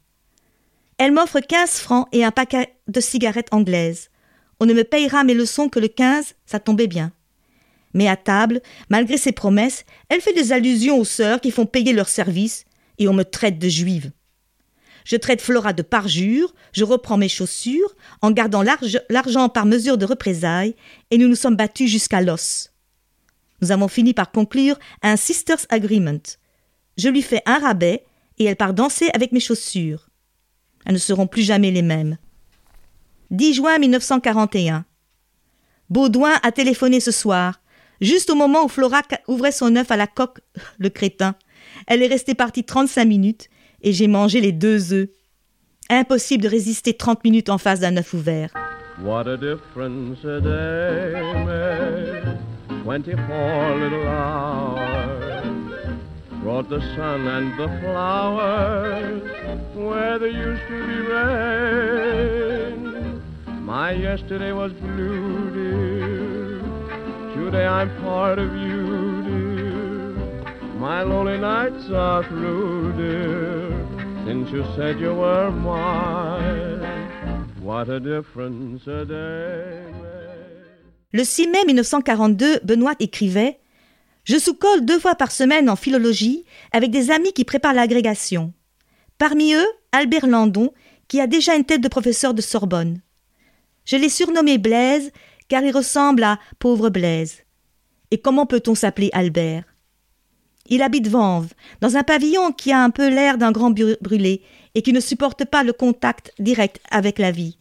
Elle 0.98 1.12
m'offre 1.12 1.40
quinze 1.40 1.78
francs 1.78 2.08
et 2.12 2.24
un 2.24 2.30
paquet 2.30 2.74
de 2.88 3.00
cigarettes 3.00 3.52
anglaises. 3.52 4.10
On 4.58 4.66
ne 4.66 4.74
me 4.74 4.84
payera 4.84 5.24
mes 5.24 5.34
leçons 5.34 5.68
que 5.68 5.78
le 5.78 5.88
quinze, 5.88 6.34
ça 6.46 6.58
tombait 6.58 6.88
bien. 6.88 7.12
Mais 7.94 8.08
à 8.08 8.16
table, 8.16 8.60
malgré 8.88 9.16
ses 9.16 9.32
promesses, 9.32 9.84
elle 10.08 10.20
fait 10.20 10.32
des 10.32 10.52
allusions 10.52 10.98
aux 10.98 11.04
sœurs 11.04 11.40
qui 11.40 11.50
font 11.50 11.66
payer 11.66 11.92
leurs 11.92 12.08
services, 12.08 12.64
et 12.98 13.08
on 13.08 13.12
me 13.12 13.24
traite 13.24 13.58
de 13.58 13.68
juive. 13.68 14.12
Je 15.04 15.16
traite 15.16 15.40
Flora 15.40 15.72
de 15.72 15.82
parjure, 15.82 16.54
je 16.72 16.84
reprends 16.84 17.16
mes 17.16 17.28
chaussures, 17.28 17.96
en 18.22 18.30
gardant 18.30 18.62
l'argent 18.62 19.48
par 19.48 19.66
mesure 19.66 19.98
de 19.98 20.04
représailles, 20.04 20.76
et 21.10 21.18
nous 21.18 21.28
nous 21.28 21.34
sommes 21.34 21.56
battus 21.56 21.90
jusqu'à 21.90 22.20
l'os. 22.20 22.70
Nous 23.62 23.72
avons 23.72 23.88
fini 23.88 24.14
par 24.14 24.30
conclure 24.30 24.78
un 25.02 25.16
Sisters 25.16 25.66
Agreement. 25.68 26.20
Je 26.96 27.08
lui 27.08 27.22
fais 27.22 27.42
un 27.46 27.58
rabais 27.58 28.04
et 28.38 28.44
elle 28.44 28.56
part 28.56 28.74
danser 28.74 29.10
avec 29.14 29.32
mes 29.32 29.40
chaussures. 29.40 30.08
Elles 30.86 30.94
ne 30.94 30.98
seront 30.98 31.26
plus 31.26 31.42
jamais 31.42 31.70
les 31.70 31.82
mêmes. 31.82 32.16
10 33.30 33.54
juin 33.54 33.78
1941. 33.78 34.84
Baudouin 35.90 36.34
a 36.42 36.52
téléphoné 36.52 37.00
ce 37.00 37.10
soir, 37.10 37.59
juste 38.00 38.30
au 38.30 38.34
moment 38.34 38.64
où 38.64 38.68
Flora 38.68 39.02
ouvrait 39.28 39.52
son 39.52 39.74
œuf 39.76 39.90
à 39.90 39.96
la 39.96 40.06
coque, 40.06 40.40
le 40.78 40.88
crétin. 40.88 41.34
Elle 41.86 42.02
est 42.02 42.08
restée 42.08 42.34
partie 42.34 42.64
35 42.64 43.04
minutes 43.04 43.48
et 43.82 43.92
j'ai 43.92 44.08
mangé 44.08 44.40
les 44.40 44.52
deux 44.52 44.92
œufs. 44.92 45.08
Impossible 45.88 46.44
de 46.44 46.48
résister 46.48 46.94
30 46.94 47.24
minutes 47.24 47.48
en 47.48 47.58
face 47.58 47.80
d'un 47.80 47.96
œuf 47.96 48.14
ouvert. 48.14 48.52
What 49.02 49.26
a 49.26 49.36
difference 49.36 50.24
a 50.24 50.40
day 50.40 51.14
little 52.86 54.06
hours. 54.06 55.10
brought 56.42 56.68
the 56.70 56.80
sun 56.96 57.28
and 57.28 57.58
the 57.58 57.68
flowers 57.80 59.22
where 59.74 60.18
there 60.18 60.28
used 60.28 60.66
to 60.68 60.86
be 60.86 61.00
rain. 61.12 62.82
My 63.64 63.92
yesterday 63.92 64.52
was 64.52 64.72
blue, 64.72 65.50
dear. 65.52 66.19
Today 67.50 67.66
I'm 67.66 67.90
part 68.04 68.38
of 68.38 68.54
you. 68.54 70.14
My 70.78 71.02
lonely 71.02 71.36
nights 71.36 71.90
are. 71.90 72.22
Since 74.24 74.52
you 74.52 74.62
said 74.76 75.00
you 75.00 75.12
were 75.14 75.50
what 77.60 77.88
a 77.88 77.98
difference 77.98 78.86
a 78.86 79.04
day. 79.04 79.82
Le 81.12 81.24
6 81.24 81.48
mai 81.48 81.64
1942, 81.66 82.60
Benoît 82.62 82.94
écrivait 83.00 83.58
Je 84.22 84.38
sous-colle 84.38 84.84
deux 84.84 85.00
fois 85.00 85.16
par 85.16 85.32
semaine 85.32 85.68
en 85.68 85.74
philologie 85.74 86.44
avec 86.70 86.92
des 86.92 87.10
amis 87.10 87.32
qui 87.32 87.44
préparent 87.44 87.74
l'agrégation. 87.74 88.52
Parmi 89.18 89.54
eux, 89.54 89.66
Albert 89.90 90.28
Landon, 90.28 90.72
qui 91.08 91.20
a 91.20 91.26
déjà 91.26 91.56
une 91.56 91.64
tête 91.64 91.80
de 91.80 91.88
professeur 91.88 92.32
de 92.32 92.42
Sorbonne. 92.42 93.00
Je 93.84 93.96
l'ai 93.96 94.08
surnommé 94.08 94.58
Blaise, 94.58 95.10
car 95.50 95.64
il 95.64 95.72
ressemble 95.72 96.22
à 96.22 96.38
pauvre 96.58 96.88
Blaise. 96.88 97.42
Et 98.10 98.20
comment 98.20 98.46
peut-on 98.46 98.74
s'appeler 98.74 99.10
Albert? 99.12 99.64
Il 100.66 100.80
habite 100.80 101.08
Vanves, 101.08 101.52
dans 101.80 101.96
un 101.96 102.04
pavillon 102.04 102.52
qui 102.52 102.70
a 102.72 102.82
un 102.82 102.90
peu 102.90 103.08
l'air 103.08 103.36
d'un 103.36 103.50
grand 103.50 103.72
brûlé 103.72 104.42
et 104.76 104.82
qui 104.82 104.92
ne 104.92 105.00
supporte 105.00 105.44
pas 105.44 105.64
le 105.64 105.72
contact 105.72 106.32
direct 106.38 106.80
avec 106.90 107.18
la 107.18 107.32
vie. 107.32 107.58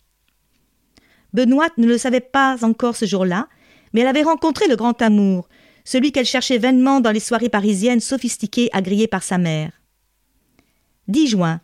Benoît 1.33 1.69
ne 1.77 1.87
le 1.87 1.97
savait 1.97 2.19
pas 2.19 2.63
encore 2.63 2.95
ce 2.95 3.05
jour-là, 3.05 3.47
mais 3.91 4.01
elle 4.01 4.07
avait 4.07 4.23
rencontré 4.23 4.67
le 4.67 4.75
grand 4.75 5.01
amour, 5.01 5.49
celui 5.83 6.11
qu'elle 6.11 6.25
cherchait 6.25 6.59
vainement 6.59 6.99
dans 6.99 7.11
les 7.11 7.19
soirées 7.19 7.49
parisiennes 7.49 7.99
sophistiquées 7.99 8.69
agréées 8.71 9.07
par 9.07 9.23
sa 9.23 9.39
mère. 9.39 9.71
10 11.07 11.27
juin. 11.27 11.61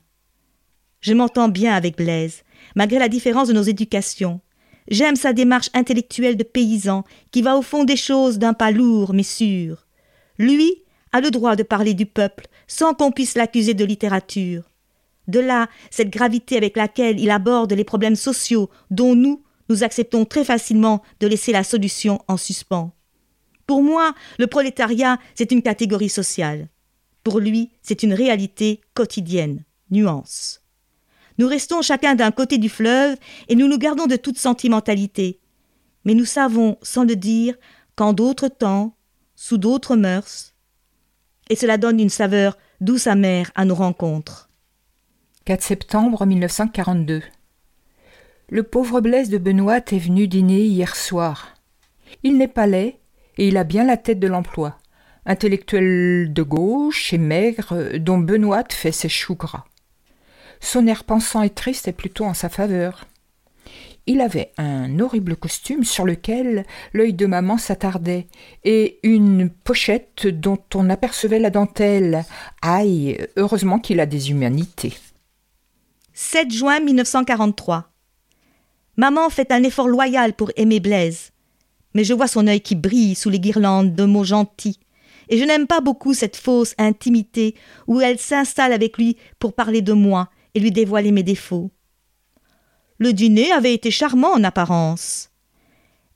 Je 1.01 1.13
m'entends 1.13 1.49
bien 1.49 1.75
avec 1.75 1.97
Blaise, 1.97 2.43
malgré 2.75 2.97
la 2.97 3.09
différence 3.09 3.47
de 3.47 3.53
nos 3.53 3.61
éducations. 3.61 4.41
J'aime 4.87 5.15
sa 5.15 5.33
démarche 5.33 5.69
intellectuelle 5.73 6.37
de 6.37 6.43
paysan, 6.43 7.03
qui 7.31 7.41
va 7.41 7.57
au 7.57 7.61
fond 7.61 7.83
des 7.83 7.97
choses 7.97 8.37
d'un 8.37 8.53
pas 8.53 8.71
lourd 8.71 9.13
mais 9.13 9.23
sûr. 9.23 9.87
Lui 10.37 10.83
a 11.11 11.21
le 11.21 11.31
droit 11.31 11.55
de 11.55 11.63
parler 11.63 11.93
du 11.93 12.05
peuple, 12.05 12.47
sans 12.67 12.93
qu'on 12.93 13.11
puisse 13.11 13.35
l'accuser 13.35 13.73
de 13.73 13.85
littérature. 13.85 14.69
De 15.27 15.39
là 15.39 15.69
cette 15.89 16.11
gravité 16.11 16.57
avec 16.57 16.77
laquelle 16.77 17.19
il 17.19 17.31
aborde 17.31 17.73
les 17.73 17.83
problèmes 17.83 18.15
sociaux 18.15 18.69
dont 18.91 19.15
nous, 19.15 19.43
nous 19.69 19.83
acceptons 19.83 20.25
très 20.25 20.43
facilement 20.43 21.01
de 21.19 21.27
laisser 21.27 21.51
la 21.51 21.63
solution 21.63 22.19
en 22.27 22.37
suspens. 22.37 22.91
Pour 23.65 23.81
moi, 23.81 24.13
le 24.37 24.45
prolétariat, 24.45 25.17
c'est 25.33 25.51
une 25.51 25.63
catégorie 25.63 26.09
sociale. 26.09 26.69
Pour 27.23 27.39
lui, 27.39 27.71
c'est 27.81 28.03
une 28.03 28.13
réalité 28.13 28.81
quotidienne. 28.93 29.63
Nuance. 29.89 30.64
Nous 31.37 31.47
restons 31.47 31.81
chacun 31.81 32.15
d'un 32.15 32.31
côté 32.31 32.57
du 32.57 32.69
fleuve 32.69 33.17
et 33.49 33.55
nous 33.55 33.67
nous 33.67 33.77
gardons 33.77 34.07
de 34.07 34.15
toute 34.15 34.37
sentimentalité. 34.37 35.39
Mais 36.05 36.13
nous 36.13 36.25
savons, 36.25 36.77
sans 36.81 37.03
le 37.03 37.15
dire, 37.15 37.55
qu'en 37.95 38.13
d'autres 38.13 38.47
temps, 38.47 38.95
sous 39.35 39.57
d'autres 39.57 39.95
mœurs, 39.95 40.53
et 41.49 41.55
cela 41.55 41.77
donne 41.77 41.99
une 41.99 42.09
saveur 42.09 42.57
douce 42.81 43.07
amère 43.07 43.51
à 43.55 43.65
nos 43.65 43.75
rencontres. 43.75 44.49
4 45.45 45.61
septembre 45.61 46.25
1942. 46.25 47.21
Le 48.49 48.63
pauvre 48.63 49.01
Blaise 49.01 49.29
de 49.29 49.37
Benoît 49.37 49.77
est 49.77 49.99
venu 49.99 50.27
dîner 50.27 50.61
hier 50.61 50.95
soir. 50.95 51.55
Il 52.23 52.37
n'est 52.37 52.47
pas 52.47 52.67
laid 52.67 52.99
et 53.37 53.47
il 53.47 53.57
a 53.57 53.63
bien 53.63 53.83
la 53.83 53.97
tête 53.97 54.19
de 54.19 54.27
l'emploi. 54.27 54.77
Intellectuel 55.25 56.31
de 56.31 56.43
gauche 56.43 57.13
et 57.13 57.17
maigre, 57.17 57.97
dont 57.97 58.19
Benoît 58.19 58.63
fait 58.69 58.91
ses 58.91 59.09
choux 59.09 59.35
gras. 59.35 59.65
Son 60.65 60.87
air 60.87 61.03
pensant 61.03 61.43
et 61.43 61.51
triste 61.51 61.87
est 61.87 61.93
plutôt 61.93 62.25
en 62.25 62.33
sa 62.33 62.49
faveur. 62.49 63.05
Il 64.07 64.19
avait 64.19 64.51
un 64.57 64.99
horrible 64.99 65.35
costume 65.35 65.83
sur 65.83 66.05
lequel 66.05 66.65
l'œil 66.91 67.13
de 67.13 67.27
maman 67.27 67.59
s'attardait, 67.59 68.25
et 68.63 68.99
une 69.03 69.51
pochette 69.51 70.25
dont 70.25 70.63
on 70.73 70.89
apercevait 70.89 71.37
la 71.37 71.51
dentelle. 71.51 72.25
Aïe, 72.63 73.15
heureusement 73.35 73.77
qu'il 73.77 73.99
a 73.99 74.07
des 74.07 74.31
humanités. 74.31 74.97
7 76.13 76.51
juin 76.51 76.79
1943. 76.79 77.91
Maman 78.97 79.29
fait 79.29 79.51
un 79.51 79.61
effort 79.61 79.87
loyal 79.87 80.33
pour 80.33 80.51
aimer 80.55 80.79
Blaise. 80.79 81.31
Mais 81.93 82.03
je 82.03 82.15
vois 82.15 82.27
son 82.27 82.47
œil 82.47 82.61
qui 82.61 82.73
brille 82.73 83.13
sous 83.13 83.29
les 83.29 83.39
guirlandes 83.39 83.93
de 83.93 84.03
mots 84.03 84.23
gentils. 84.23 84.79
Et 85.29 85.37
je 85.37 85.43
n'aime 85.43 85.67
pas 85.67 85.81
beaucoup 85.81 86.15
cette 86.15 86.35
fausse 86.35 86.73
intimité 86.79 87.53
où 87.85 88.01
elle 88.01 88.17
s'installe 88.17 88.73
avec 88.73 88.97
lui 88.97 89.15
pour 89.37 89.53
parler 89.53 89.83
de 89.83 89.93
moi 89.93 90.29
et 90.55 90.59
lui 90.59 90.71
dévoiler 90.71 91.11
mes 91.11 91.23
défauts. 91.23 91.69
Le 92.97 93.13
dîner 93.13 93.51
avait 93.51 93.73
été 93.73 93.91
charmant 93.91 94.33
en 94.33 94.43
apparence. 94.43 95.29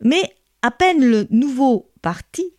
Mais 0.02 0.23
à 0.62 0.71
peine 0.71 1.06
le 1.06 1.28
nouveau 1.30 1.91
parti, 2.02 2.54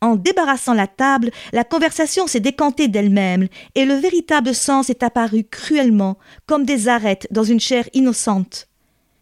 en 0.00 0.16
débarrassant 0.16 0.74
la 0.74 0.86
table, 0.86 1.30
la 1.52 1.64
conversation 1.64 2.26
s'est 2.26 2.40
décantée 2.40 2.88
d'elle-même, 2.88 3.48
et 3.74 3.84
le 3.84 3.94
véritable 3.94 4.54
sens 4.54 4.90
est 4.90 5.02
apparu 5.02 5.44
cruellement, 5.44 6.18
comme 6.46 6.64
des 6.64 6.88
arêtes 6.88 7.26
dans 7.30 7.44
une 7.44 7.60
chair 7.60 7.88
innocente. 7.94 8.68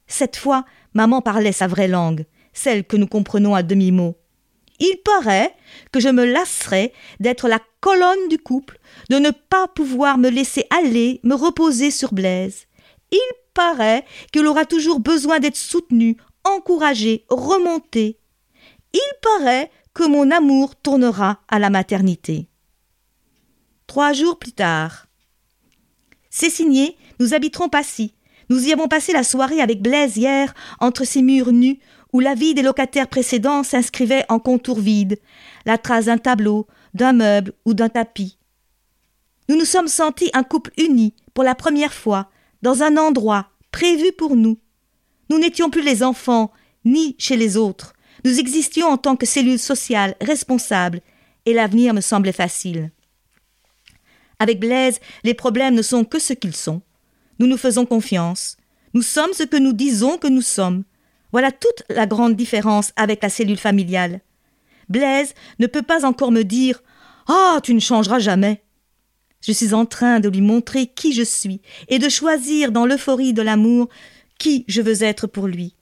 Cette 0.07 0.37
fois, 0.37 0.64
maman 0.95 1.23
parlait 1.23 1.53
sa 1.53 1.66
vraie 1.66 1.88
langue, 1.88 2.27
celle 2.53 2.85
que 2.85 2.97
nous 2.97 3.07
comprenons 3.07 3.55
à 3.55 3.62
demi-mot. 3.62 4.16
Il 4.78 4.96
paraît 5.04 5.54
que 5.92 6.00
je 6.00 6.08
me 6.08 6.24
lasserais 6.24 6.92
d'être 7.20 7.48
la 7.48 7.60
colonne 7.80 8.28
du 8.28 8.38
couple, 8.38 8.78
de 9.10 9.16
ne 9.16 9.30
pas 9.30 9.68
pouvoir 9.68 10.18
me 10.18 10.28
laisser 10.28 10.64
aller, 10.70 11.20
me 11.22 11.34
reposer 11.34 11.90
sur 11.90 12.12
Blaise. 12.12 12.66
Il 13.10 13.32
paraît 13.54 14.04
qu'il 14.32 14.46
aura 14.46 14.64
toujours 14.64 15.00
besoin 15.00 15.38
d'être 15.38 15.56
soutenu, 15.56 16.16
encouragé, 16.44 17.24
remonté. 17.28 18.18
Il 18.92 19.12
paraît 19.22 19.70
que 19.94 20.06
mon 20.06 20.30
amour 20.30 20.76
tournera 20.76 21.40
à 21.48 21.58
la 21.58 21.70
maternité. 21.70 22.48
Trois 23.86 24.12
jours 24.12 24.38
plus 24.38 24.52
tard. 24.52 25.06
C'est 26.28 26.50
signé, 26.50 26.96
nous 27.18 27.32
habiterons 27.32 27.68
Passy. 27.68 28.14
Nous 28.48 28.68
y 28.68 28.72
avons 28.72 28.88
passé 28.88 29.12
la 29.12 29.24
soirée 29.24 29.60
avec 29.60 29.82
Blaise 29.82 30.16
hier, 30.16 30.54
entre 30.80 31.04
ces 31.04 31.22
murs 31.22 31.52
nus, 31.52 31.80
où 32.16 32.20
la 32.20 32.35
vie 32.35 32.55
des 32.55 32.62
locataires 32.62 33.09
précédents 33.09 33.62
s'inscrivait 33.62 34.24
en 34.31 34.38
contours 34.38 34.81
vides, 34.81 35.18
la 35.66 35.76
trace 35.76 36.07
d'un 36.07 36.16
tableau, 36.16 36.66
d'un 36.94 37.12
meuble 37.12 37.52
ou 37.66 37.74
d'un 37.74 37.90
tapis. 37.90 38.38
Nous 39.50 39.57
nous 39.59 39.66
sommes 39.66 39.87
sentis 39.87 40.31
un 40.33 40.42
couple 40.42 40.70
uni, 40.79 41.12
pour 41.35 41.44
la 41.44 41.55
première 41.55 41.92
fois, 41.92 42.31
dans 42.62 42.83
un 42.83 42.96
endroit 42.96 43.50
prévu 43.70 44.12
pour 44.12 44.35
nous. 44.35 44.57
Nous 45.29 45.38
n'étions 45.38 45.68
plus 45.68 45.83
les 45.83 46.02
enfants, 46.02 46.52
ni 46.87 47.16
chez 47.18 47.37
les 47.37 47.59
autres. 47.59 47.92
Nous 48.24 48.40
existions 48.40 48.87
en 48.87 48.96
tant 48.96 49.16
que 49.16 49.26
cellules 49.26 49.59
sociales 49.59 50.16
responsables, 50.22 51.02
et 51.44 51.52
l'avenir 51.52 51.92
me 51.92 52.00
semblait 52.00 52.33
facile. 52.33 52.92
Avec 54.38 54.59
Blaise, 54.59 55.00
les 55.22 55.35
problèmes 55.35 55.74
ne 55.74 55.83
sont 55.83 56.07
que 56.07 56.18
ce 56.18 56.33
qu'ils 56.33 56.57
sont. 56.57 56.81
Nous 57.38 57.46
nous 57.46 57.59
faisons 57.59 57.85
confiance. 57.85 58.57
Nous 58.94 59.02
sommes 59.02 59.35
ce 59.35 59.42
que 59.42 59.59
nous 59.59 59.74
disons 59.74 60.16
que 60.16 60.29
nous 60.29 60.40
sommes. 60.40 60.85
Voilà 61.37 61.53
toute 61.53 61.83
la 61.90 62.07
grande 62.07 62.35
différence 62.35 62.94
avec 62.96 63.22
la 63.22 63.29
cellule 63.29 63.59
familiale. 63.59 64.22
Blaise 64.88 65.35
ne 65.59 65.66
peut 65.66 65.83
pas 65.83 66.07
encore 66.07 66.33
me 66.33 66.44
dire 66.44 66.83
Ah, 67.29 67.61
tu 67.62 67.75
ne 67.75 67.79
changeras 67.79 68.20
jamais. 68.20 68.62
Je 69.42 69.53
suis 69.53 69.75
en 69.75 69.85
train 69.85 70.18
de 70.18 70.31
lui 70.31 70.40
montrer 70.40 70.87
qui 70.87 71.12
je 71.12 71.22
suis 71.22 71.61
et 71.88 71.99
de 71.99 72.09
choisir 72.09 72.72
dans 72.72 72.87
l'euphorie 72.87 73.35
de 73.35 73.42
l'amour 73.42 73.90
qui 74.38 74.64
je 74.66 74.81
veux 74.81 75.03
être 75.03 75.27
pour 75.27 75.46
lui. 75.46 75.75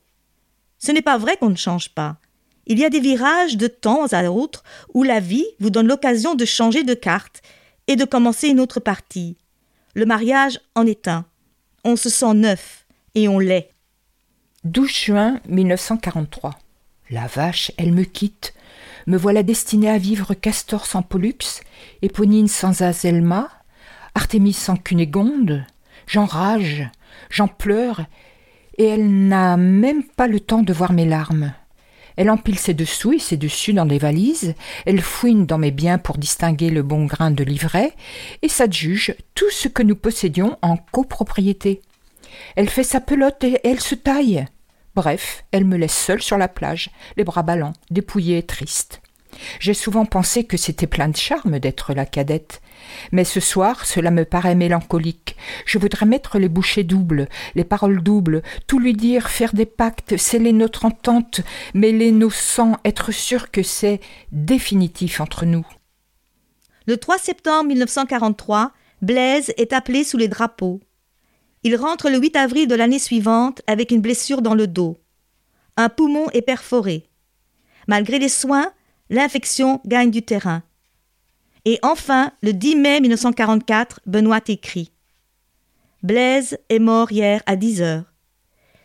Ce 0.81 0.90
n'est 0.90 1.03
pas 1.03 1.19
vrai 1.19 1.37
qu'on 1.37 1.51
ne 1.51 1.55
change 1.55 1.90
pas. 1.90 2.17
Il 2.67 2.81
y 2.81 2.85
a 2.85 2.90
des 2.90 2.99
virages 2.99 3.57
de 3.57 3.69
temps 3.69 4.07
à 4.11 4.29
autre 4.29 4.64
où 4.93 5.05
la 5.05 5.21
vie 5.21 5.47
vous 5.61 5.71
donne 5.71 5.87
l'occasion 5.87 6.35
de 6.35 6.45
changer 6.45 6.83
de 6.83 6.95
carte 6.95 7.43
et 7.87 7.95
de 7.95 8.05
commencer 8.05 8.49
une 8.49 8.59
autre 8.59 8.81
partie. 8.81 9.37
Le 9.95 10.05
mariage 10.05 10.59
en 10.75 10.85
est 10.85 11.07
un. 11.07 11.25
On 11.85 11.95
se 11.95 12.11
sent 12.11 12.35
neuf 12.35 12.87
et 13.14 13.29
on 13.29 13.38
l'est. 13.38 13.74
12 14.64 14.88
juin 14.88 15.40
1943. 15.46 16.59
La 17.11 17.27
vache, 17.27 17.70
elle 17.77 17.92
me 17.92 18.05
quitte. 18.05 18.55
Me 19.07 19.18
voilà 19.18 19.42
destinée 19.42 19.90
à 19.90 19.98
vivre 19.98 20.33
Castor 20.33 20.87
sans 20.87 21.03
Pollux, 21.03 21.61
Éponine 22.00 22.48
sans 22.48 22.81
Azelma, 22.81 23.50
Artémis 24.14 24.55
sans 24.55 24.77
Cunégonde. 24.77 25.66
J'enrage, 26.07 26.88
j'en 27.29 27.46
pleure, 27.46 28.07
et 28.79 28.87
elle 28.87 29.29
n'a 29.29 29.59
même 29.59 30.03
pas 30.03 30.29
le 30.29 30.40
temps 30.40 30.62
de 30.62 30.72
voir 30.72 30.92
mes 30.92 31.05
larmes. 31.05 31.53
Elle 32.16 32.31
empile 32.31 32.59
ses 32.59 32.72
dessous 32.72 33.12
et 33.12 33.18
ses 33.18 33.37
dessus 33.37 33.74
dans 33.74 33.85
des 33.85 33.98
valises, 33.98 34.55
elle 34.87 35.03
fouine 35.03 35.44
dans 35.44 35.59
mes 35.59 35.72
biens 35.72 35.98
pour 35.98 36.16
distinguer 36.16 36.70
le 36.70 36.83
bon 36.83 37.05
grain 37.05 37.31
de 37.31 37.44
livret, 37.44 37.92
et 38.40 38.48
s'adjuge 38.48 39.14
tout 39.35 39.50
ce 39.50 39.68
que 39.68 39.83
nous 39.83 39.96
possédions 39.96 40.57
en 40.62 40.79
copropriété. 40.79 41.83
Elle 42.57 42.70
fait 42.70 42.83
sa 42.83 43.03
pelote 43.03 43.44
et 43.44 43.61
elle 43.62 43.81
se 43.81 43.94
taille. 43.94 44.46
Bref, 44.94 45.44
elle 45.50 45.64
me 45.64 45.76
laisse 45.76 45.96
seule 45.96 46.22
sur 46.22 46.38
la 46.38 46.48
plage, 46.48 46.90
les 47.16 47.24
bras 47.24 47.42
ballants, 47.42 47.72
dépouillée 47.90 48.38
et 48.38 48.42
triste. 48.42 49.00
J'ai 49.59 49.74
souvent 49.74 50.04
pensé 50.04 50.44
que 50.44 50.57
c'était 50.57 50.87
plein 50.87 51.09
de 51.09 51.16
charme 51.16 51.59
d'être 51.59 51.94
la 51.94 52.07
cadette. 52.07 52.61
Mais 53.12 53.24
ce 53.24 53.40
soir, 53.40 53.85
cela 53.87 54.11
me 54.11 54.24
paraît 54.24 54.54
mélancolique. 54.54 55.37
Je 55.66 55.78
voudrais 55.78 56.07
mettre 56.07 56.38
les 56.38 56.48
bouchées 56.48 56.85
doubles, 56.85 57.28
les 57.57 57.64
paroles 57.64 58.02
doubles, 58.02 58.42
tout 58.66 58.78
lui 58.78 58.92
dire, 58.92 59.28
faire 59.28 59.54
des 59.54 59.66
pactes, 59.66 60.16
sceller 60.16 60.52
notre 60.52 60.85
entente, 60.85 61.40
mêler 61.74 62.12
nos 62.12 62.30
sangs, 62.30 62.78
être 62.85 63.12
sûr 63.12 63.50
que 63.50 63.62
c'est 63.62 64.00
définitif 64.33 65.20
entre 65.20 65.44
nous. 65.44 65.66
Le 66.87 66.96
3 66.96 67.18
septembre 67.18 67.68
1943, 67.68 68.72
Blaise 69.02 69.52
est 69.57 69.72
appelé 69.72 70.04
sous 70.04 70.18
les 70.18 70.28
drapeaux. 70.28 70.80
Il 71.66 71.77
rentre 71.77 72.11
le 72.11 72.18
8 72.18 72.37
avril 72.37 72.68
de 72.68 72.74
l'année 72.74 72.98
suivante 72.98 73.62
avec 73.66 73.90
une 73.90 74.03
blessure 74.03 74.42
dans 74.42 74.55
le 74.55 74.66
dos. 74.66 75.00
Un 75.79 75.88
poumon 75.88 76.29
est 76.35 76.42
perforé. 76.42 77.09
Malgré 77.88 78.18
les 78.18 78.29
soins, 78.29 78.70
l'infection 79.09 79.81
gagne 79.87 80.11
du 80.11 80.20
terrain. 80.22 80.62
Et 81.64 81.79
enfin, 81.83 82.33
le 82.42 82.53
10 82.53 82.77
mai 82.77 83.00
1944, 83.00 84.00
Benoît 84.05 84.42
écrit 84.46 84.92
Blaise 86.03 86.59
est 86.68 86.79
mort 86.79 87.11
hier 87.11 87.42
à 87.46 87.57
10 87.57 87.81
heures. 87.81 88.12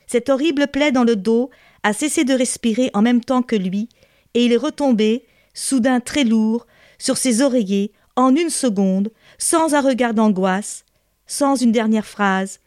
Cette 0.07 0.29
horrible 0.29 0.69
plaie 0.69 0.93
dans 0.93 1.03
le 1.03 1.17
dos 1.17 1.49
a 1.83 1.91
cessé 1.91 2.23
de 2.23 2.33
respirer 2.33 2.91
en 2.93 3.01
même 3.01 3.21
temps 3.21 3.41
que 3.41 3.57
lui, 3.57 3.89
et 4.33 4.45
il 4.45 4.53
est 4.53 4.57
retombé, 4.57 5.25
soudain 5.53 5.99
très 5.99 6.23
lourd, 6.23 6.65
sur 6.97 7.17
ses 7.17 7.41
oreillers 7.41 7.91
en 8.15 8.33
une 8.33 8.49
seconde, 8.49 9.11
sans 9.37 9.73
un 9.73 9.81
regard 9.81 10.13
d'angoisse, 10.13 10.85
sans 11.27 11.57
une 11.57 11.73
dernière 11.73 12.05
phrase, 12.05 12.59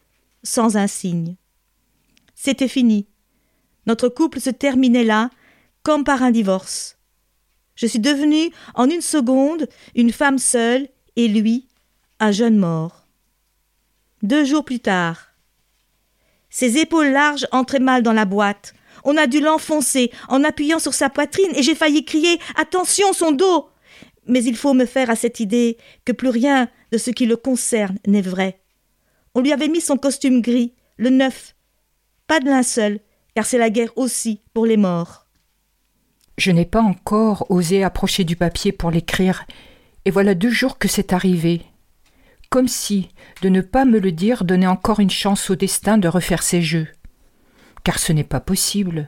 sans 0.43 0.77
un 0.77 0.87
signe. 0.87 1.35
C'était 2.35 2.67
fini. 2.67 3.07
Notre 3.85 4.09
couple 4.09 4.39
se 4.39 4.49
terminait 4.49 5.03
là, 5.03 5.29
comme 5.83 6.03
par 6.03 6.23
un 6.23 6.31
divorce. 6.31 6.97
Je 7.75 7.87
suis 7.87 7.99
devenue 7.99 8.51
en 8.75 8.89
une 8.89 9.01
seconde 9.01 9.67
une 9.95 10.11
femme 10.11 10.37
seule 10.37 10.87
et 11.15 11.27
lui 11.27 11.67
un 12.19 12.31
jeune 12.31 12.57
mort. 12.57 13.07
Deux 14.21 14.45
jours 14.45 14.63
plus 14.63 14.79
tard. 14.79 15.29
Ses 16.49 16.77
épaules 16.77 17.11
larges 17.11 17.47
entraient 17.51 17.79
mal 17.79 18.03
dans 18.03 18.13
la 18.13 18.25
boîte. 18.25 18.73
On 19.03 19.17
a 19.17 19.27
dû 19.27 19.41
l'enfoncer 19.41 20.11
en 20.29 20.43
appuyant 20.43 20.79
sur 20.79 20.93
sa 20.93 21.09
poitrine 21.09 21.51
et 21.55 21.63
j'ai 21.63 21.75
failli 21.75 22.05
crier 22.05 22.39
Attention, 22.55 23.11
son 23.11 23.31
dos 23.31 23.69
Mais 24.27 24.43
il 24.43 24.55
faut 24.55 24.73
me 24.73 24.85
faire 24.85 25.09
à 25.09 25.15
cette 25.15 25.39
idée 25.39 25.77
que 26.05 26.11
plus 26.11 26.29
rien 26.29 26.69
de 26.91 26.97
ce 26.97 27.09
qui 27.09 27.25
le 27.25 27.35
concerne 27.35 27.97
n'est 28.07 28.21
vrai. 28.21 28.62
On 29.35 29.41
lui 29.41 29.51
avait 29.51 29.67
mis 29.67 29.81
son 29.81 29.97
costume 29.97 30.41
gris, 30.41 30.73
le 30.97 31.09
neuf. 31.09 31.55
Pas 32.27 32.39
de 32.39 32.45
linceul, 32.45 32.99
car 33.35 33.45
c'est 33.45 33.57
la 33.57 33.69
guerre 33.69 33.97
aussi 33.97 34.41
pour 34.53 34.65
les 34.65 34.77
morts. 34.77 35.27
Je 36.37 36.51
n'ai 36.51 36.65
pas 36.65 36.81
encore 36.81 37.49
osé 37.49 37.83
approcher 37.83 38.23
du 38.23 38.35
papier 38.35 38.71
pour 38.71 38.91
l'écrire, 38.91 39.45
et 40.05 40.11
voilà 40.11 40.35
deux 40.35 40.49
jours 40.49 40.77
que 40.77 40.87
c'est 40.87 41.13
arrivé. 41.13 41.61
Comme 42.49 42.67
si, 42.67 43.09
de 43.41 43.49
ne 43.49 43.61
pas 43.61 43.85
me 43.85 43.99
le 43.99 44.11
dire, 44.11 44.43
donnait 44.43 44.67
encore 44.67 44.99
une 44.99 45.09
chance 45.09 45.49
au 45.49 45.55
destin 45.55 45.97
de 45.97 46.07
refaire 46.07 46.43
ses 46.43 46.61
jeux. 46.61 46.87
Car 47.83 47.97
ce 47.97 48.13
n'est 48.13 48.23
pas 48.23 48.39
possible. 48.39 49.07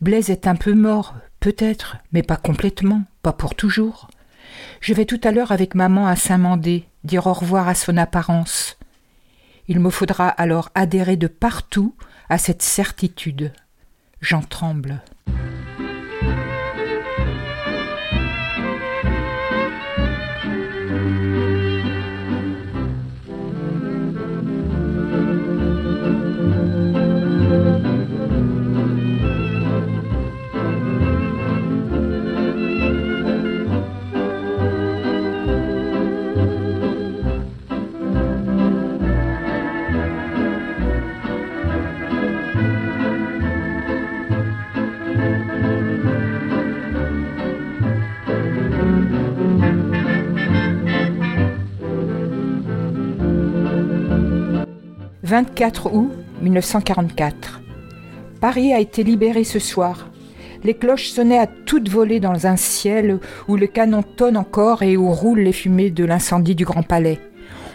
Blaise 0.00 0.30
est 0.30 0.48
un 0.48 0.56
peu 0.56 0.74
mort, 0.74 1.14
peut-être, 1.38 1.98
mais 2.12 2.22
pas 2.22 2.36
complètement, 2.36 3.04
pas 3.22 3.32
pour 3.32 3.54
toujours. 3.54 4.08
Je 4.80 4.94
vais 4.94 5.04
tout 5.04 5.20
à 5.22 5.30
l'heure 5.30 5.52
avec 5.52 5.76
maman 5.76 6.06
à 6.08 6.16
Saint-Mandé 6.16 6.84
dire 7.04 7.26
au 7.26 7.32
revoir 7.32 7.68
à 7.68 7.74
son 7.74 7.96
apparence. 7.96 8.76
Il 9.74 9.80
me 9.80 9.88
faudra 9.88 10.28
alors 10.28 10.68
adhérer 10.74 11.16
de 11.16 11.28
partout 11.28 11.94
à 12.28 12.36
cette 12.36 12.60
certitude. 12.60 13.54
J'en 14.20 14.42
tremble. 14.42 15.00
24 55.32 55.94
août 55.94 56.10
1944. 56.42 57.62
Paris 58.38 58.74
a 58.74 58.80
été 58.80 59.02
libéré 59.02 59.44
ce 59.44 59.58
soir. 59.58 60.10
Les 60.62 60.74
cloches 60.74 61.08
sonnaient 61.08 61.38
à 61.38 61.46
toute 61.46 61.88
volée 61.88 62.20
dans 62.20 62.46
un 62.46 62.56
ciel 62.56 63.18
où 63.48 63.56
le 63.56 63.66
canon 63.66 64.02
tonne 64.02 64.36
encore 64.36 64.82
et 64.82 64.98
où 64.98 65.10
roulent 65.10 65.40
les 65.40 65.54
fumées 65.54 65.90
de 65.90 66.04
l'incendie 66.04 66.54
du 66.54 66.66
Grand 66.66 66.82
Palais. 66.82 67.18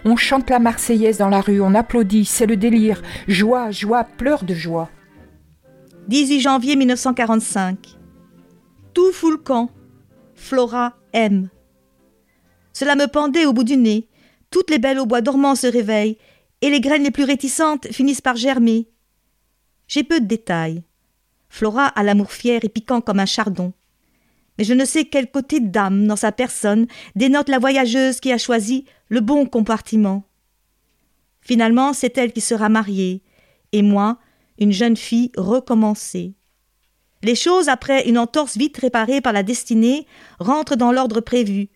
On 0.05 0.15
chante 0.15 0.51
la 0.51 0.59
Marseillaise 0.59 1.17
dans 1.17 1.29
la 1.29 1.41
rue, 1.41 1.59
on 1.59 1.73
applaudit, 1.73 2.25
c'est 2.25 2.45
le 2.45 2.57
délire. 2.57 3.01
Joie, 3.27 3.71
joie, 3.71 4.03
pleure 4.03 4.43
de 4.43 4.53
joie. 4.53 4.91
18 6.09 6.39
janvier 6.39 6.75
1945. 6.75 7.97
Tout 8.93 9.11
fout 9.11 9.31
le 9.31 9.37
camp. 9.37 9.71
Flora 10.35 10.93
aime. 11.11 11.49
Cela 12.71 12.95
me 12.95 13.07
pendait 13.07 13.47
au 13.47 13.53
bout 13.53 13.63
du 13.63 13.77
nez. 13.77 14.07
Toutes 14.51 14.69
les 14.69 14.77
belles 14.77 14.99
au 14.99 15.07
bois 15.07 15.21
dormant 15.21 15.55
se 15.55 15.65
réveillent 15.65 16.19
et 16.61 16.69
les 16.69 16.81
graines 16.81 17.03
les 17.03 17.11
plus 17.11 17.23
réticentes 17.23 17.87
finissent 17.91 18.21
par 18.21 18.35
germer. 18.35 18.87
J'ai 19.87 20.03
peu 20.03 20.19
de 20.19 20.25
détails. 20.25 20.83
Flora 21.49 21.85
a 21.85 22.03
l'amour 22.03 22.31
fier 22.31 22.63
et 22.63 22.69
piquant 22.69 23.01
comme 23.01 23.19
un 23.19 23.25
chardon. 23.25 23.73
Mais 24.57 24.63
je 24.63 24.73
ne 24.73 24.85
sais 24.85 25.05
quel 25.05 25.29
côté 25.29 25.59
d'âme 25.59 26.07
dans 26.07 26.15
sa 26.15 26.31
personne 26.31 26.87
dénote 27.15 27.49
la 27.49 27.59
voyageuse 27.59 28.19
qui 28.19 28.31
a 28.31 28.37
choisi 28.37 28.85
le 29.07 29.21
bon 29.21 29.45
compartiment. 29.45 30.23
Finalement, 31.41 31.93
c'est 31.93 32.17
elle 32.17 32.33
qui 32.33 32.41
sera 32.41 32.67
mariée, 32.67 33.21
et 33.71 33.81
moi, 33.81 34.17
une 34.59 34.71
jeune 34.71 34.97
fille 34.97 35.31
recommencée. 35.37 36.33
Les 37.23 37.35
choses, 37.35 37.69
après 37.69 38.07
une 38.07 38.17
entorse 38.17 38.57
vite 38.57 38.77
réparée 38.77 39.21
par 39.21 39.33
la 39.33 39.43
destinée, 39.43 40.05
rentrent 40.39 40.75
dans 40.75 40.91
l'ordre 40.91 41.21
prévu, 41.21 41.69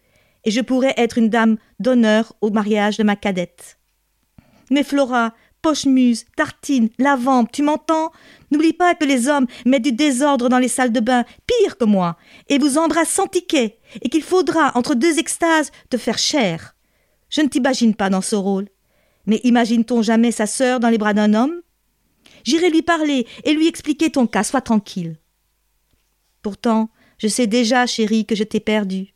et 0.43 0.51
je 0.51 0.61
pourrais 0.61 0.93
être 0.97 1.17
une 1.17 1.29
dame 1.29 1.57
d'honneur 1.79 2.33
au 2.41 2.49
mariage 2.49 2.97
de 2.97 3.03
ma 3.03 3.15
cadette. 3.15 3.77
Mais 4.71 4.83
Flora, 4.83 5.35
Pochemuse, 5.61 6.25
Tartine, 6.35 6.89
Lavampe, 6.97 7.51
tu 7.51 7.61
m'entends? 7.61 8.11
N'oublie 8.49 8.73
pas 8.73 8.95
que 8.95 9.05
les 9.05 9.27
hommes 9.27 9.45
mettent 9.65 9.83
du 9.83 9.91
désordre 9.91 10.49
dans 10.49 10.57
les 10.57 10.67
salles 10.67 10.91
de 10.91 10.99
bain, 10.99 11.23
pire 11.45 11.77
que 11.77 11.85
moi, 11.85 12.17
et 12.49 12.57
vous 12.57 12.79
embrassent 12.79 13.09
sans 13.09 13.27
ticket, 13.27 13.77
et 14.01 14.09
qu'il 14.09 14.23
faudra, 14.23 14.71
entre 14.75 14.95
deux 14.95 15.19
extases, 15.19 15.71
te 15.89 15.97
faire 15.97 16.17
cher. 16.17 16.75
Je 17.29 17.41
ne 17.41 17.47
t'imagine 17.47 17.93
pas 17.93 18.09
dans 18.09 18.21
ce 18.21 18.35
rôle. 18.35 18.69
Mais 19.27 19.39
imagine-t-on 19.43 20.01
jamais 20.01 20.31
sa 20.31 20.47
sœur 20.47 20.79
dans 20.79 20.89
les 20.89 20.97
bras 20.97 21.13
d'un 21.13 21.35
homme? 21.35 21.61
J'irai 22.43 22.71
lui 22.71 22.81
parler 22.81 23.27
et 23.43 23.53
lui 23.53 23.67
expliquer 23.67 24.09
ton 24.09 24.25
cas, 24.25 24.43
sois 24.43 24.61
tranquille. 24.61 25.17
Pourtant, 26.41 26.89
je 27.19 27.27
sais 27.27 27.45
déjà, 27.45 27.85
chérie, 27.85 28.25
que 28.25 28.35
je 28.35 28.43
t'ai 28.43 28.59
perdue. 28.59 29.13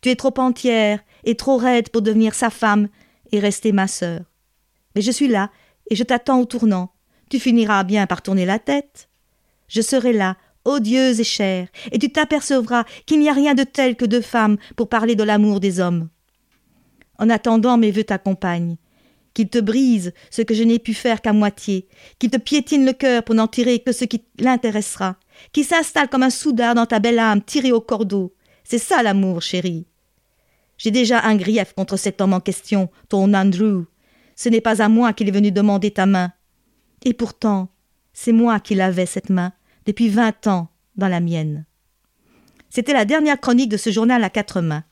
Tu 0.00 0.08
es 0.08 0.16
trop 0.16 0.34
entière 0.38 1.00
et 1.24 1.36
trop 1.36 1.58
raide 1.58 1.90
pour 1.90 2.02
devenir 2.02 2.34
sa 2.34 2.50
femme 2.50 2.88
et 3.30 3.38
rester 3.38 3.70
ma 3.70 3.86
sœur. 3.86 4.22
Mais 4.96 5.02
je 5.02 5.12
suis 5.12 5.28
là, 5.28 5.50
et 5.90 5.94
je 5.94 6.02
t'attends 6.02 6.40
au 6.40 6.46
tournant. 6.46 6.90
Tu 7.30 7.38
finiras 7.38 7.84
bien 7.84 8.06
par 8.06 8.22
tourner 8.22 8.46
la 8.46 8.58
tête. 8.58 9.10
Je 9.68 9.82
serai 9.82 10.14
là, 10.14 10.36
odieuse 10.64 11.20
et 11.20 11.24
chère, 11.24 11.68
et 11.92 11.98
tu 11.98 12.10
t'apercevras 12.10 12.84
qu'il 13.04 13.20
n'y 13.20 13.28
a 13.28 13.34
rien 13.34 13.54
de 13.54 13.62
tel 13.62 13.94
que 13.94 14.06
deux 14.06 14.22
femmes 14.22 14.56
pour 14.74 14.88
parler 14.88 15.14
de 15.14 15.22
l'amour 15.22 15.60
des 15.60 15.80
hommes. 15.80 16.08
En 17.18 17.28
attendant, 17.28 17.76
mes 17.76 17.90
vœux 17.90 18.04
t'accompagnent, 18.04 18.76
qu'il 19.34 19.48
te 19.48 19.58
brise 19.58 20.14
ce 20.30 20.40
que 20.40 20.54
je 20.54 20.62
n'ai 20.62 20.78
pu 20.78 20.94
faire 20.94 21.20
qu'à 21.20 21.34
moitié, 21.34 21.88
qu'il 22.18 22.30
te 22.30 22.38
piétine 22.38 22.86
le 22.86 22.92
cœur 22.94 23.22
pour 23.22 23.34
n'en 23.34 23.48
tirer 23.48 23.80
que 23.80 23.92
ce 23.92 24.06
qui 24.06 24.24
l'intéressera, 24.38 25.16
qu'il 25.52 25.64
s'installe 25.64 26.08
comme 26.08 26.22
un 26.22 26.30
soudard 26.30 26.74
dans 26.74 26.86
ta 26.86 27.00
belle 27.00 27.18
âme 27.18 27.42
tirée 27.42 27.72
au 27.72 27.82
cordeau. 27.82 28.34
C'est 28.64 28.78
ça 28.78 29.02
l'amour, 29.02 29.42
chérie. 29.42 29.86
J'ai 30.78 30.90
déjà 30.90 31.22
un 31.22 31.36
grief 31.36 31.74
contre 31.74 31.98
cet 31.98 32.20
homme 32.20 32.32
en 32.32 32.40
question, 32.40 32.88
ton 33.08 33.34
Andrew. 33.34 33.84
Ce 34.36 34.50
n'est 34.50 34.60
pas 34.60 34.82
à 34.82 34.88
moi 34.88 35.14
qu'il 35.14 35.28
est 35.28 35.32
venu 35.32 35.50
demander 35.50 35.90
ta 35.90 36.06
main. 36.06 36.30
Et 37.04 37.14
pourtant, 37.14 37.68
c'est 38.12 38.32
moi 38.32 38.60
qui 38.60 38.74
l'avais, 38.74 39.06
cette 39.06 39.30
main, 39.30 39.52
depuis 39.86 40.08
vingt 40.08 40.46
ans, 40.46 40.68
dans 40.96 41.08
la 41.08 41.20
mienne. 41.20 41.64
C'était 42.68 42.92
la 42.92 43.04
dernière 43.04 43.40
chronique 43.40 43.70
de 43.70 43.76
ce 43.78 43.90
journal 43.90 44.22
à 44.22 44.30
quatre 44.30 44.60
mains. 44.60 44.84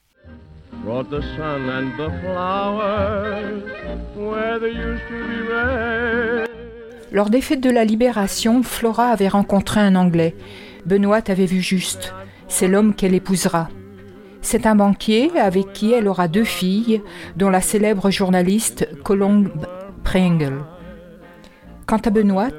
Lors 7.12 7.30
des 7.30 7.40
fêtes 7.40 7.60
de 7.60 7.70
la 7.70 7.84
Libération, 7.84 8.62
Flora 8.62 9.08
avait 9.08 9.28
rencontré 9.28 9.80
un 9.80 9.94
Anglais. 9.94 10.34
Benoît 10.86 11.22
avait 11.28 11.46
vu 11.46 11.60
juste. 11.60 12.14
C'est 12.48 12.68
l'homme 12.68 12.94
qu'elle 12.94 13.14
épousera. 13.14 13.68
C'est 14.44 14.66
un 14.66 14.74
banquier 14.74 15.30
avec 15.40 15.72
qui 15.72 15.92
elle 15.92 16.06
aura 16.06 16.28
deux 16.28 16.44
filles, 16.44 17.00
dont 17.34 17.48
la 17.48 17.62
célèbre 17.62 18.10
journaliste 18.10 18.86
Colombe 19.02 19.48
Pringle. 20.04 20.58
Quant 21.86 21.96
à 21.96 22.10
Benoît, 22.10 22.50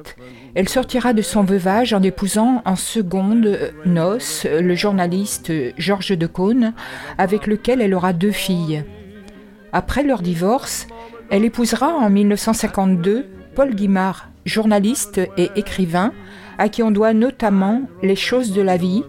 elle 0.55 0.67
sortira 0.67 1.13
de 1.13 1.21
son 1.21 1.43
veuvage 1.43 1.93
en 1.93 2.01
épousant 2.01 2.63
en 2.65 2.75
seconde 2.75 3.59
noce 3.85 4.47
le 4.49 4.73
journaliste 4.73 5.53
Georges 5.77 6.17
de 6.17 6.25
Caunes, 6.25 6.73
avec 7.19 7.45
lequel 7.45 7.81
elle 7.81 7.93
aura 7.93 8.13
deux 8.13 8.31
filles. 8.31 8.83
Après 9.71 10.01
leur 10.01 10.23
divorce, 10.23 10.87
elle 11.29 11.45
épousera 11.45 11.93
en 11.93 12.09
1952 12.09 13.27
Paul 13.53 13.75
Guimard, 13.75 14.29
journaliste 14.43 15.21
et 15.37 15.51
écrivain, 15.55 16.13
à 16.57 16.67
qui 16.67 16.81
on 16.81 16.89
doit 16.89 17.13
notamment 17.13 17.83
Les 18.01 18.15
choses 18.15 18.53
de 18.53 18.61
la 18.63 18.75
vie, 18.77 19.03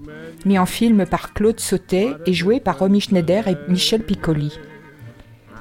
mis 0.47 0.59
en 0.59 0.65
film 0.67 1.05
par 1.05 1.35
Claude 1.35 1.61
Sautet 1.61 2.15
et 2.25 2.33
joué 2.33 2.61
par 2.61 2.79
Romy 2.79 3.01
Schneider 3.01 3.49
et 3.49 3.59
Michel 3.69 4.03
Piccoli. 4.03 4.59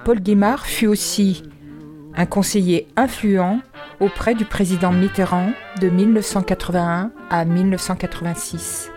Paul 0.05 0.19
Guimard 0.21 0.65
fut 0.65 0.87
aussi 0.87 1.43
un 2.15 2.25
conseiller 2.25 2.87
influent 2.95 3.59
auprès 3.99 4.35
du 4.35 4.45
président 4.45 4.91
Mitterrand 4.91 5.51
de 5.81 5.89
1981 5.89 7.11
à 7.29 7.45
1986. 7.45 8.91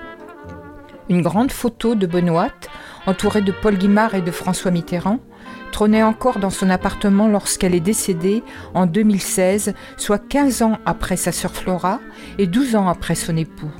Une 1.08 1.22
grande 1.22 1.50
photo 1.50 1.94
de 1.94 2.06
Benoît, 2.06 2.52
entourée 3.06 3.40
de 3.40 3.52
Paul 3.52 3.76
Guimard 3.76 4.14
et 4.14 4.20
de 4.20 4.30
François 4.30 4.70
Mitterrand, 4.70 5.20
trônait 5.72 6.02
encore 6.02 6.38
dans 6.38 6.50
son 6.50 6.68
appartement 6.68 7.28
lorsqu'elle 7.28 7.74
est 7.74 7.80
décédée 7.80 8.42
en 8.74 8.86
2016, 8.86 9.74
soit 9.96 10.18
15 10.18 10.62
ans 10.62 10.78
après 10.84 11.16
sa 11.16 11.32
sœur 11.32 11.52
Flora 11.52 12.00
et 12.36 12.46
12 12.46 12.76
ans 12.76 12.88
après 12.88 13.14
son 13.14 13.36
époux. 13.36 13.70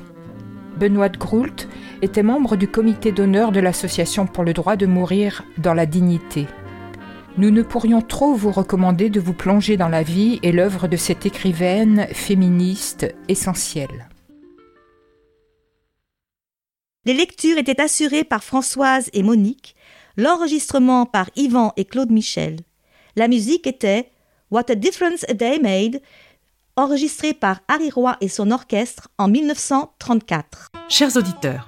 Benoît 0.79 1.09
Groult 1.09 1.67
était 2.01 2.23
membre 2.23 2.55
du 2.55 2.67
comité 2.67 3.11
d'honneur 3.11 3.51
de 3.51 3.59
l'Association 3.59 4.25
pour 4.25 4.43
le 4.43 4.53
droit 4.53 4.75
de 4.75 4.85
mourir 4.85 5.43
dans 5.57 5.73
la 5.73 5.85
dignité. 5.85 6.47
Nous 7.37 7.51
ne 7.51 7.61
pourrions 7.61 8.01
trop 8.01 8.33
vous 8.33 8.51
recommander 8.51 9.09
de 9.09 9.19
vous 9.19 9.33
plonger 9.33 9.77
dans 9.77 9.87
la 9.87 10.03
vie 10.03 10.39
et 10.43 10.51
l'œuvre 10.51 10.87
de 10.87 10.97
cette 10.97 11.25
écrivaine 11.25 12.07
féministe 12.11 13.13
essentielle. 13.27 14.09
Les 17.05 17.13
lectures 17.13 17.57
étaient 17.57 17.81
assurées 17.81 18.23
par 18.23 18.43
Françoise 18.43 19.09
et 19.13 19.23
Monique, 19.23 19.75
l'enregistrement 20.17 21.05
par 21.05 21.29
Yvan 21.35 21.71
et 21.77 21.85
Claude 21.85 22.11
Michel. 22.11 22.57
La 23.15 23.27
musique 23.27 23.67
était 23.67 24.11
What 24.51 24.65
a 24.69 24.75
Difference 24.75 25.23
a 25.29 25.33
Day 25.33 25.59
Made, 25.59 26.01
enregistré 26.75 27.33
par 27.33 27.61
Harry 27.67 27.89
Roy 27.89 28.17
et 28.21 28.27
son 28.27 28.51
orchestre 28.51 29.09
en 29.17 29.27
1934. 29.27 30.71
Chers 30.89 31.15
auditeurs, 31.15 31.67